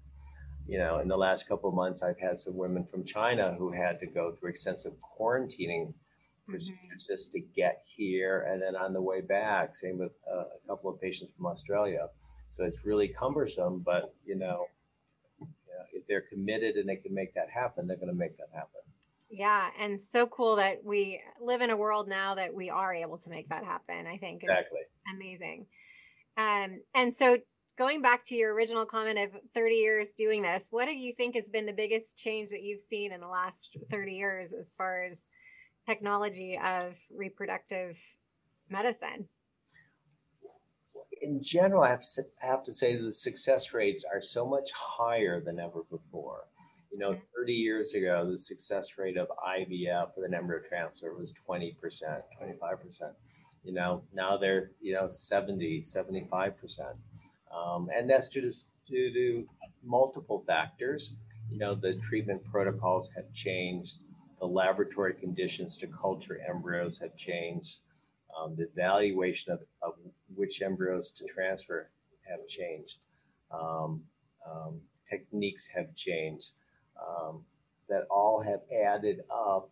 you 0.66 0.78
know, 0.78 1.00
in 1.00 1.08
the 1.08 1.16
last 1.16 1.46
couple 1.46 1.68
of 1.68 1.74
months, 1.74 2.02
I've 2.02 2.18
had 2.18 2.38
some 2.38 2.56
women 2.56 2.84
from 2.84 3.04
China 3.04 3.54
who 3.58 3.70
had 3.70 4.00
to 4.00 4.06
go 4.06 4.32
through 4.32 4.50
extensive 4.50 4.94
quarantining 5.18 5.88
mm-hmm. 5.88 6.50
procedures 6.50 7.06
just 7.06 7.32
to 7.32 7.40
get 7.40 7.82
here 7.86 8.46
and 8.48 8.62
then 8.62 8.74
on 8.74 8.92
the 8.92 9.02
way 9.02 9.20
back. 9.20 9.76
Same 9.76 9.98
with 9.98 10.12
uh, 10.30 10.44
a 10.44 10.66
couple 10.68 10.90
of 10.90 11.00
patients 11.00 11.32
from 11.36 11.46
Australia. 11.46 12.08
So 12.50 12.64
it's 12.64 12.84
really 12.84 13.08
cumbersome, 13.08 13.80
but 13.84 14.14
you 14.24 14.36
know, 14.36 14.66
you 15.40 15.46
know, 15.46 15.84
if 15.92 16.06
they're 16.06 16.22
committed 16.22 16.76
and 16.76 16.88
they 16.88 16.96
can 16.96 17.12
make 17.12 17.34
that 17.34 17.50
happen, 17.50 17.86
they're 17.86 17.96
going 17.96 18.08
to 18.08 18.14
make 18.14 18.36
that 18.38 18.48
happen. 18.54 18.80
Yeah, 19.36 19.70
and 19.80 20.00
so 20.00 20.28
cool 20.28 20.54
that 20.56 20.84
we 20.84 21.20
live 21.40 21.60
in 21.60 21.70
a 21.70 21.76
world 21.76 22.06
now 22.06 22.36
that 22.36 22.54
we 22.54 22.70
are 22.70 22.94
able 22.94 23.18
to 23.18 23.30
make 23.30 23.48
that 23.48 23.64
happen. 23.64 24.06
I 24.06 24.16
think 24.16 24.44
exactly 24.44 24.82
amazing. 25.12 25.66
Um, 26.36 26.80
and 26.94 27.12
so 27.12 27.38
going 27.76 28.00
back 28.00 28.22
to 28.26 28.36
your 28.36 28.54
original 28.54 28.86
comment 28.86 29.18
of 29.18 29.30
30 29.52 29.74
years 29.74 30.10
doing 30.16 30.40
this, 30.40 30.62
what 30.70 30.84
do 30.84 30.94
you 30.94 31.12
think 31.12 31.34
has 31.34 31.48
been 31.48 31.66
the 31.66 31.72
biggest 31.72 32.16
change 32.16 32.50
that 32.50 32.62
you've 32.62 32.80
seen 32.80 33.12
in 33.12 33.20
the 33.20 33.26
last 33.26 33.76
30 33.90 34.12
years 34.12 34.52
as 34.52 34.72
far 34.78 35.02
as 35.02 35.22
technology 35.84 36.56
of 36.64 36.96
reproductive 37.12 37.98
medicine? 38.70 39.26
In 41.22 41.42
general, 41.42 41.82
I 41.82 41.88
have, 41.88 42.04
to, 42.14 42.22
I 42.40 42.46
have 42.46 42.62
to 42.64 42.72
say 42.72 42.94
the 42.94 43.10
success 43.10 43.74
rates 43.74 44.04
are 44.04 44.20
so 44.20 44.46
much 44.46 44.70
higher 44.70 45.40
than 45.40 45.58
ever 45.58 45.82
before. 45.90 46.44
You 46.94 47.00
know, 47.00 47.18
30 47.36 47.52
years 47.52 47.94
ago, 47.94 48.24
the 48.30 48.38
success 48.38 48.96
rate 48.98 49.16
of 49.16 49.26
IVF 49.44 50.14
for 50.14 50.20
the 50.20 50.28
number 50.28 50.56
of 50.56 50.64
transfer 50.68 51.12
was 51.12 51.32
20%, 51.32 51.74
25%. 51.76 52.22
You 53.64 53.72
know, 53.72 54.04
now 54.14 54.36
they're, 54.36 54.70
you 54.80 54.94
know, 54.94 55.08
70, 55.08 55.80
75%. 55.80 56.94
Um, 57.52 57.88
and 57.92 58.08
that's 58.08 58.28
due 58.28 58.42
to, 58.42 58.50
due 58.86 59.12
to 59.12 59.48
multiple 59.82 60.44
factors. 60.46 61.16
You 61.50 61.58
know, 61.58 61.74
the 61.74 61.94
treatment 61.94 62.44
protocols 62.44 63.10
have 63.16 63.32
changed, 63.32 64.04
the 64.38 64.46
laboratory 64.46 65.14
conditions 65.14 65.76
to 65.78 65.88
culture 65.88 66.40
embryos 66.48 66.96
have 66.98 67.16
changed, 67.16 67.78
um, 68.38 68.54
the 68.54 68.68
evaluation 68.68 69.52
of, 69.52 69.60
of, 69.82 69.94
which 70.36 70.62
embryos 70.62 71.10
to 71.10 71.24
transfer 71.26 71.90
have 72.22 72.46
changed, 72.46 72.98
um, 73.50 74.00
um 74.48 74.80
techniques 75.08 75.68
have 75.68 75.92
changed. 75.96 76.52
Um, 77.00 77.44
that 77.88 78.06
all 78.10 78.42
have 78.42 78.60
added 78.84 79.20
up 79.30 79.70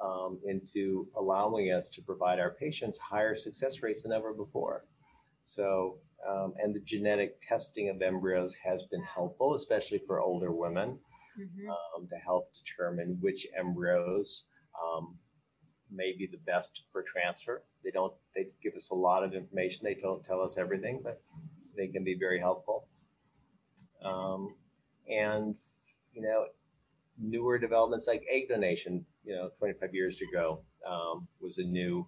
um, 0.00 0.40
into 0.44 1.06
allowing 1.16 1.72
us 1.72 1.88
to 1.90 2.02
provide 2.02 2.40
our 2.40 2.50
patients 2.50 2.98
higher 2.98 3.34
success 3.34 3.82
rates 3.82 4.02
than 4.02 4.12
ever 4.12 4.32
before. 4.32 4.84
So 5.42 5.98
um, 6.28 6.54
and 6.62 6.74
the 6.74 6.80
genetic 6.80 7.40
testing 7.40 7.88
of 7.88 8.00
embryos 8.00 8.54
has 8.54 8.84
been 8.84 9.02
helpful, 9.02 9.54
especially 9.54 10.00
for 10.06 10.20
older 10.20 10.52
women, 10.52 10.98
mm-hmm. 11.38 11.70
um, 11.70 12.06
to 12.08 12.16
help 12.16 12.52
determine 12.52 13.18
which 13.20 13.46
embryos 13.58 14.44
um, 14.80 15.16
may 15.90 16.12
be 16.16 16.26
the 16.26 16.38
best 16.46 16.84
for 16.92 17.02
transfer. 17.02 17.62
They 17.84 17.90
don't. 17.90 18.12
They 18.36 18.46
give 18.62 18.74
us 18.74 18.90
a 18.90 18.94
lot 18.94 19.24
of 19.24 19.34
information. 19.34 19.84
They 19.84 19.94
don't 19.94 20.24
tell 20.24 20.40
us 20.40 20.56
everything, 20.56 21.00
but 21.02 21.20
they 21.76 21.88
can 21.88 22.04
be 22.04 22.14
very 22.14 22.38
helpful. 22.38 22.86
Um, 24.04 24.54
and 25.10 25.56
you 26.12 26.22
know, 26.22 26.46
newer 27.18 27.58
developments 27.58 28.06
like 28.06 28.24
egg 28.30 28.48
donation. 28.48 29.04
You 29.24 29.36
know, 29.36 29.50
25 29.58 29.94
years 29.94 30.20
ago 30.20 30.60
um, 30.88 31.26
was 31.40 31.58
a 31.58 31.64
new 31.64 32.06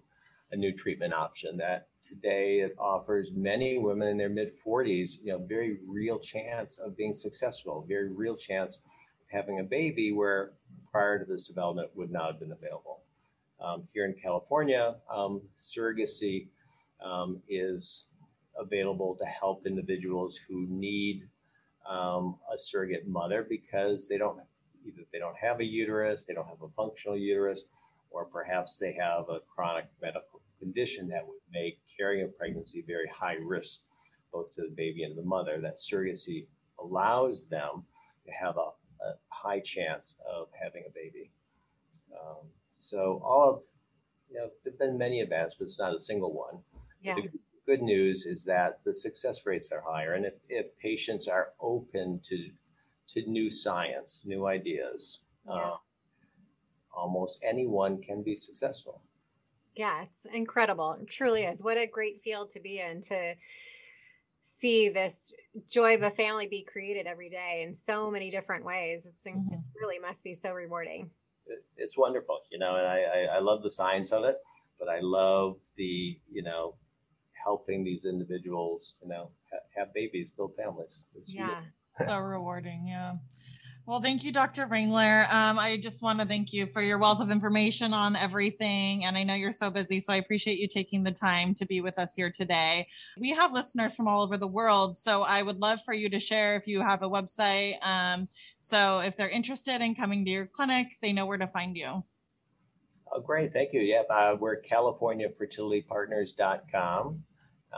a 0.51 0.55
new 0.55 0.71
treatment 0.71 1.13
option 1.13 1.57
that 1.57 1.87
today 2.01 2.59
it 2.59 2.75
offers 2.77 3.31
many 3.33 3.77
women 3.77 4.07
in 4.07 4.17
their 4.17 4.29
mid 4.29 4.51
40s, 4.65 5.17
you 5.23 5.31
know, 5.31 5.39
very 5.39 5.79
real 5.87 6.19
chance 6.19 6.77
of 6.79 6.95
being 6.95 7.13
successful, 7.13 7.85
very 7.87 8.11
real 8.11 8.35
chance 8.35 8.77
of 8.77 8.81
having 9.27 9.59
a 9.59 9.63
baby 9.63 10.11
where 10.11 10.51
prior 10.91 11.17
to 11.17 11.25
this 11.25 11.43
development 11.43 11.89
would 11.95 12.11
not 12.11 12.31
have 12.31 12.39
been 12.39 12.51
available. 12.51 13.01
Um, 13.59 13.83
here 13.91 14.05
in 14.05 14.13
California, 14.13 14.95
um, 15.09 15.41
surrogacy 15.57 16.47
um, 17.03 17.41
is 17.49 18.05
available 18.57 19.15
to 19.15 19.25
help 19.25 19.65
individuals 19.65 20.37
who 20.37 20.67
need 20.69 21.23
um, 21.89 22.37
a 22.53 22.57
surrogate 22.57 23.07
mother 23.07 23.45
because 23.47 24.07
they 24.07 24.17
don't 24.17 24.39
either 24.85 25.01
they 25.11 25.19
don't 25.19 25.37
have 25.37 25.59
a 25.59 25.65
uterus, 25.65 26.25
they 26.25 26.33
don't 26.33 26.47
have 26.47 26.61
a 26.61 26.69
functional 26.75 27.17
uterus, 27.17 27.65
or 28.09 28.25
perhaps 28.25 28.77
they 28.77 28.93
have 28.93 29.29
a 29.29 29.39
chronic 29.53 29.85
medical 30.01 30.41
condition 30.61 31.07
that 31.09 31.25
would 31.25 31.41
make 31.51 31.79
carrying 31.97 32.25
a 32.25 32.27
pregnancy 32.27 32.83
very 32.87 33.07
high 33.07 33.37
risk, 33.43 33.81
both 34.31 34.51
to 34.51 34.61
the 34.61 34.75
baby 34.75 35.03
and 35.03 35.17
the 35.17 35.23
mother. 35.23 35.59
That 35.59 35.75
surrogacy 35.75 36.47
allows 36.79 37.47
them 37.47 37.83
to 38.25 38.31
have 38.31 38.57
a, 38.57 38.69
a 39.03 39.13
high 39.29 39.59
chance 39.59 40.15
of 40.29 40.47
having 40.61 40.83
a 40.87 40.91
baby. 40.91 41.31
Um, 42.13 42.47
so 42.77 43.21
all 43.23 43.55
of, 43.55 43.63
you 44.29 44.37
know, 44.37 44.49
there've 44.63 44.79
been 44.79 44.97
many 44.97 45.21
advancements, 45.21 45.79
not 45.79 45.93
a 45.93 45.99
single 45.99 46.33
one. 46.33 46.59
Yeah. 47.01 47.15
The 47.15 47.29
good 47.65 47.81
news 47.81 48.25
is 48.25 48.45
that 48.45 48.79
the 48.85 48.93
success 48.93 49.45
rates 49.45 49.71
are 49.71 49.83
higher, 49.85 50.13
and 50.13 50.25
if, 50.25 50.33
if 50.49 50.77
patients 50.77 51.27
are 51.27 51.49
open 51.59 52.19
to 52.23 52.49
to 53.07 53.29
new 53.29 53.49
science, 53.49 54.23
new 54.25 54.47
ideas, 54.47 55.19
yeah. 55.47 55.53
uh, 55.53 55.77
almost 56.93 57.39
anyone 57.43 58.01
can 58.01 58.23
be 58.23 58.35
successful. 58.35 59.01
Yeah, 59.75 60.03
it's 60.03 60.25
incredible. 60.33 60.93
It 61.01 61.07
truly 61.07 61.43
is. 61.43 61.61
What 61.61 61.77
a 61.77 61.85
great 61.85 62.21
field 62.21 62.51
to 62.51 62.59
be 62.59 62.79
in 62.79 63.01
to 63.01 63.35
see 64.41 64.89
this 64.89 65.33
joy 65.69 65.95
of 65.95 66.03
a 66.03 66.11
family 66.11 66.47
be 66.47 66.61
created 66.63 67.07
every 67.07 67.29
day 67.29 67.63
in 67.67 67.73
so 67.73 68.09
many 68.09 68.29
different 68.29 68.63
ways. 68.63 69.05
It's 69.05 69.25
mm-hmm. 69.25 69.53
it 69.53 69.59
really 69.79 69.99
must 69.99 70.23
be 70.23 70.33
so 70.33 70.53
rewarding. 70.53 71.09
It's 71.77 71.97
wonderful, 71.97 72.39
you 72.51 72.57
know, 72.57 72.75
and 72.75 72.87
I, 72.87 73.01
I, 73.01 73.35
I 73.35 73.39
love 73.39 73.63
the 73.63 73.69
science 73.69 74.11
of 74.11 74.23
it, 74.23 74.37
but 74.79 74.87
I 74.87 74.99
love 75.01 75.57
the, 75.75 76.17
you 76.31 76.41
know, 76.41 76.75
helping 77.33 77.83
these 77.83 78.05
individuals, 78.05 78.95
you 79.01 79.09
know, 79.09 79.29
ha- 79.51 79.59
have 79.75 79.93
babies, 79.93 80.31
build 80.31 80.55
families. 80.55 81.05
It's 81.15 81.33
yeah. 81.33 81.61
So 82.05 82.19
rewarding. 82.19 82.87
Yeah. 82.87 83.13
Well, 83.87 84.01
thank 84.01 84.23
you, 84.23 84.31
Dr. 84.31 84.65
Ringler. 84.65 85.31
Um, 85.31 85.59
I 85.59 85.77
just 85.77 86.01
want 86.01 86.19
to 86.19 86.25
thank 86.25 86.51
you 86.51 86.65
for 86.65 86.81
your 86.81 86.97
wealth 86.97 87.21
of 87.21 87.29
information 87.29 87.93
on 87.93 88.15
everything. 88.15 89.05
And 89.05 89.15
I 89.15 89.21
know 89.21 89.35
you're 89.35 89.51
so 89.51 89.69
busy, 89.69 89.99
so 89.99 90.11
I 90.11 90.15
appreciate 90.15 90.57
you 90.57 90.67
taking 90.67 91.03
the 91.03 91.11
time 91.11 91.53
to 91.53 91.67
be 91.67 91.81
with 91.81 91.99
us 91.99 92.15
here 92.15 92.31
today. 92.31 92.87
We 93.19 93.29
have 93.29 93.53
listeners 93.53 93.95
from 93.95 94.07
all 94.07 94.23
over 94.23 94.37
the 94.37 94.47
world, 94.47 94.97
so 94.97 95.21
I 95.21 95.43
would 95.43 95.61
love 95.61 95.81
for 95.85 95.93
you 95.93 96.09
to 96.09 96.19
share 96.19 96.55
if 96.55 96.65
you 96.65 96.81
have 96.81 97.03
a 97.03 97.09
website. 97.09 97.75
Um, 97.85 98.27
so 98.57 99.01
if 99.01 99.15
they're 99.17 99.29
interested 99.29 99.83
in 99.83 99.93
coming 99.93 100.25
to 100.25 100.31
your 100.31 100.47
clinic, 100.47 100.97
they 101.03 101.13
know 101.13 101.27
where 101.27 101.37
to 101.37 101.45
find 101.45 101.77
you. 101.77 102.03
Oh, 103.11 103.21
great. 103.21 103.53
Thank 103.53 103.71
you. 103.71 103.81
Yep. 103.81 104.07
Uh, 104.09 104.35
we're 104.39 104.63
CaliforniaFertilityPartners.com. 104.63 107.23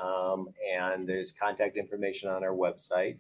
Um, 0.02 0.50
and 0.78 1.08
there's 1.08 1.32
contact 1.32 1.78
information 1.78 2.30
on 2.30 2.44
our 2.44 2.56
website, 2.56 3.18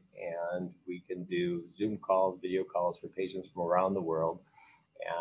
and 0.56 0.70
we 0.88 1.04
can 1.08 1.24
do 1.24 1.64
Zoom 1.72 1.98
calls, 1.98 2.40
video 2.42 2.64
calls 2.64 3.00
for 3.00 3.08
patients 3.08 3.50
from 3.50 3.64
around 3.64 3.94
the 3.94 4.02
world. 4.02 4.40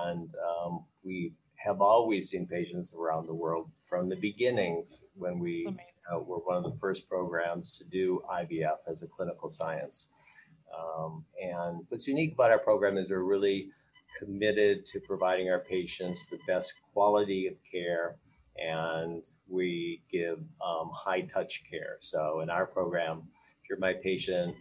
And 0.04 0.28
um, 0.34 0.84
we 1.02 1.32
have 1.56 1.80
always 1.80 2.30
seen 2.30 2.46
patients 2.46 2.94
around 2.94 3.26
the 3.26 3.34
world 3.34 3.70
from 3.88 4.08
the 4.08 4.16
beginnings 4.16 5.02
when 5.14 5.38
we 5.38 5.66
uh, 6.12 6.18
were 6.18 6.38
one 6.38 6.56
of 6.56 6.64
the 6.64 6.78
first 6.78 7.08
programs 7.08 7.70
to 7.72 7.84
do 7.84 8.22
IVF 8.30 8.76
as 8.88 9.02
a 9.02 9.06
clinical 9.06 9.50
science. 9.50 10.12
Um, 10.76 11.24
and 11.42 11.84
what's 11.88 12.06
unique 12.06 12.34
about 12.34 12.50
our 12.50 12.58
program 12.58 12.98
is 12.98 13.10
we're 13.10 13.20
really 13.20 13.70
committed 14.18 14.86
to 14.86 15.00
providing 15.00 15.50
our 15.50 15.60
patients 15.60 16.28
the 16.28 16.38
best 16.46 16.74
quality 16.92 17.46
of 17.46 17.54
care 17.70 18.16
and 18.58 19.24
we 19.48 20.02
give 20.10 20.38
um, 20.64 20.90
high 20.92 21.22
touch 21.22 21.64
care. 21.68 21.96
So 22.00 22.40
in 22.40 22.50
our 22.50 22.66
program, 22.66 23.22
if 23.62 23.68
you're 23.68 23.78
my 23.78 23.94
patient, 23.94 24.54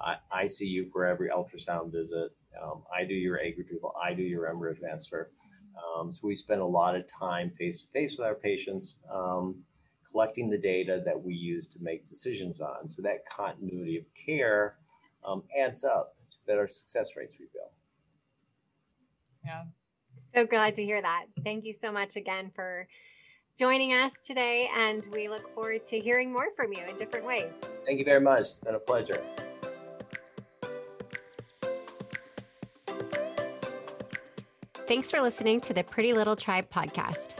I, 0.00 0.16
I 0.30 0.46
see 0.46 0.66
you 0.66 0.86
for 0.86 1.04
every 1.04 1.28
ultrasound 1.30 1.92
visit. 1.92 2.30
Um, 2.62 2.82
I 2.94 3.04
do 3.04 3.14
your 3.14 3.38
egg 3.40 3.54
retrieval. 3.58 3.94
I 4.02 4.14
do 4.14 4.22
your 4.22 4.48
embryo 4.48 4.74
transfer. 4.74 5.30
Um, 5.96 6.10
so 6.10 6.26
we 6.26 6.34
spend 6.34 6.60
a 6.60 6.66
lot 6.66 6.96
of 6.96 7.06
time 7.06 7.52
face 7.58 7.84
to 7.84 7.90
face 7.92 8.18
with 8.18 8.26
our 8.26 8.34
patients, 8.34 8.98
um, 9.12 9.56
collecting 10.10 10.50
the 10.50 10.58
data 10.58 11.02
that 11.04 11.20
we 11.20 11.34
use 11.34 11.66
to 11.68 11.78
make 11.80 12.06
decisions 12.06 12.60
on. 12.60 12.88
So 12.88 13.02
that 13.02 13.28
continuity 13.30 13.98
of 13.98 14.04
care 14.14 14.76
um, 15.24 15.42
adds 15.56 15.84
up 15.84 16.16
to 16.30 16.38
better 16.46 16.66
success 16.66 17.16
rates 17.16 17.36
we 17.38 17.46
feel. 17.46 17.70
Yeah. 19.44 19.64
So 20.34 20.46
glad 20.46 20.74
to 20.76 20.84
hear 20.84 21.00
that. 21.00 21.26
Thank 21.44 21.64
you 21.64 21.72
so 21.72 21.92
much 21.92 22.16
again 22.16 22.50
for 22.54 22.86
joining 23.58 23.92
us 23.92 24.12
today, 24.22 24.70
and 24.76 25.08
we 25.12 25.28
look 25.28 25.52
forward 25.52 25.84
to 25.86 25.98
hearing 25.98 26.32
more 26.32 26.48
from 26.54 26.72
you 26.72 26.84
in 26.88 26.96
different 26.96 27.26
ways. 27.26 27.50
Thank 27.84 27.98
you 27.98 28.04
very 28.04 28.20
much. 28.20 28.42
It's 28.42 28.58
been 28.58 28.76
a 28.76 28.78
pleasure. 28.78 29.20
Thanks 34.86 35.10
for 35.10 35.20
listening 35.20 35.60
to 35.62 35.74
the 35.74 35.82
Pretty 35.82 36.12
Little 36.12 36.36
Tribe 36.36 36.70
podcast. 36.70 37.34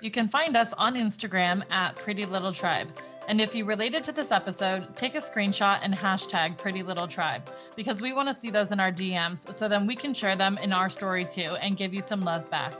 You 0.00 0.10
can 0.10 0.28
find 0.28 0.56
us 0.56 0.72
on 0.74 0.94
Instagram 0.94 1.64
at 1.70 1.96
Pretty 1.96 2.24
Little 2.24 2.52
Tribe. 2.52 2.88
And 3.28 3.40
if 3.40 3.54
you 3.54 3.64
related 3.64 4.02
to 4.04 4.12
this 4.12 4.32
episode, 4.32 4.96
take 4.96 5.14
a 5.14 5.18
screenshot 5.18 5.80
and 5.82 5.92
hashtag 5.94 6.56
Pretty 6.56 6.82
Little 6.82 7.06
Tribe 7.06 7.48
because 7.76 8.00
we 8.00 8.12
want 8.12 8.28
to 8.28 8.34
see 8.34 8.50
those 8.50 8.72
in 8.72 8.80
our 8.80 8.90
DMs 8.90 9.52
so 9.52 9.68
then 9.68 9.86
we 9.86 9.96
can 9.96 10.14
share 10.14 10.34
them 10.34 10.58
in 10.62 10.72
our 10.72 10.88
story 10.88 11.24
too 11.24 11.56
and 11.60 11.76
give 11.76 11.92
you 11.92 12.00
some 12.00 12.22
love 12.22 12.48
back. 12.50 12.74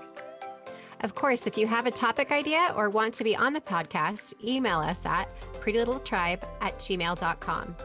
Of 1.03 1.15
course, 1.17 1.47
if 1.47 1.59
you 1.59 1.67
have 1.67 1.87
a 1.87 1.91
topic 1.91 2.31
idea 2.31 2.73
or 2.77 2.89
want 2.89 3.15
to 3.15 3.25
be 3.25 3.35
on 3.35 3.53
the 3.53 3.61
podcast, 3.61 4.35
email 4.45 4.79
us 4.79 5.05
at 5.05 5.29
prettylittletribe 5.61 6.43
at 6.61 6.79
gmail.com. 6.79 7.77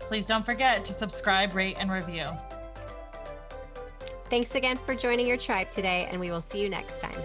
Please 0.00 0.26
don't 0.26 0.44
forget 0.44 0.84
to 0.84 0.92
subscribe, 0.92 1.54
rate, 1.54 1.76
and 1.78 1.90
review. 1.90 2.26
Thanks 4.28 4.54
again 4.54 4.76
for 4.76 4.94
joining 4.94 5.26
your 5.26 5.36
tribe 5.36 5.70
today, 5.70 6.08
and 6.10 6.20
we 6.20 6.30
will 6.30 6.42
see 6.42 6.60
you 6.60 6.68
next 6.68 6.98
time. 6.98 7.18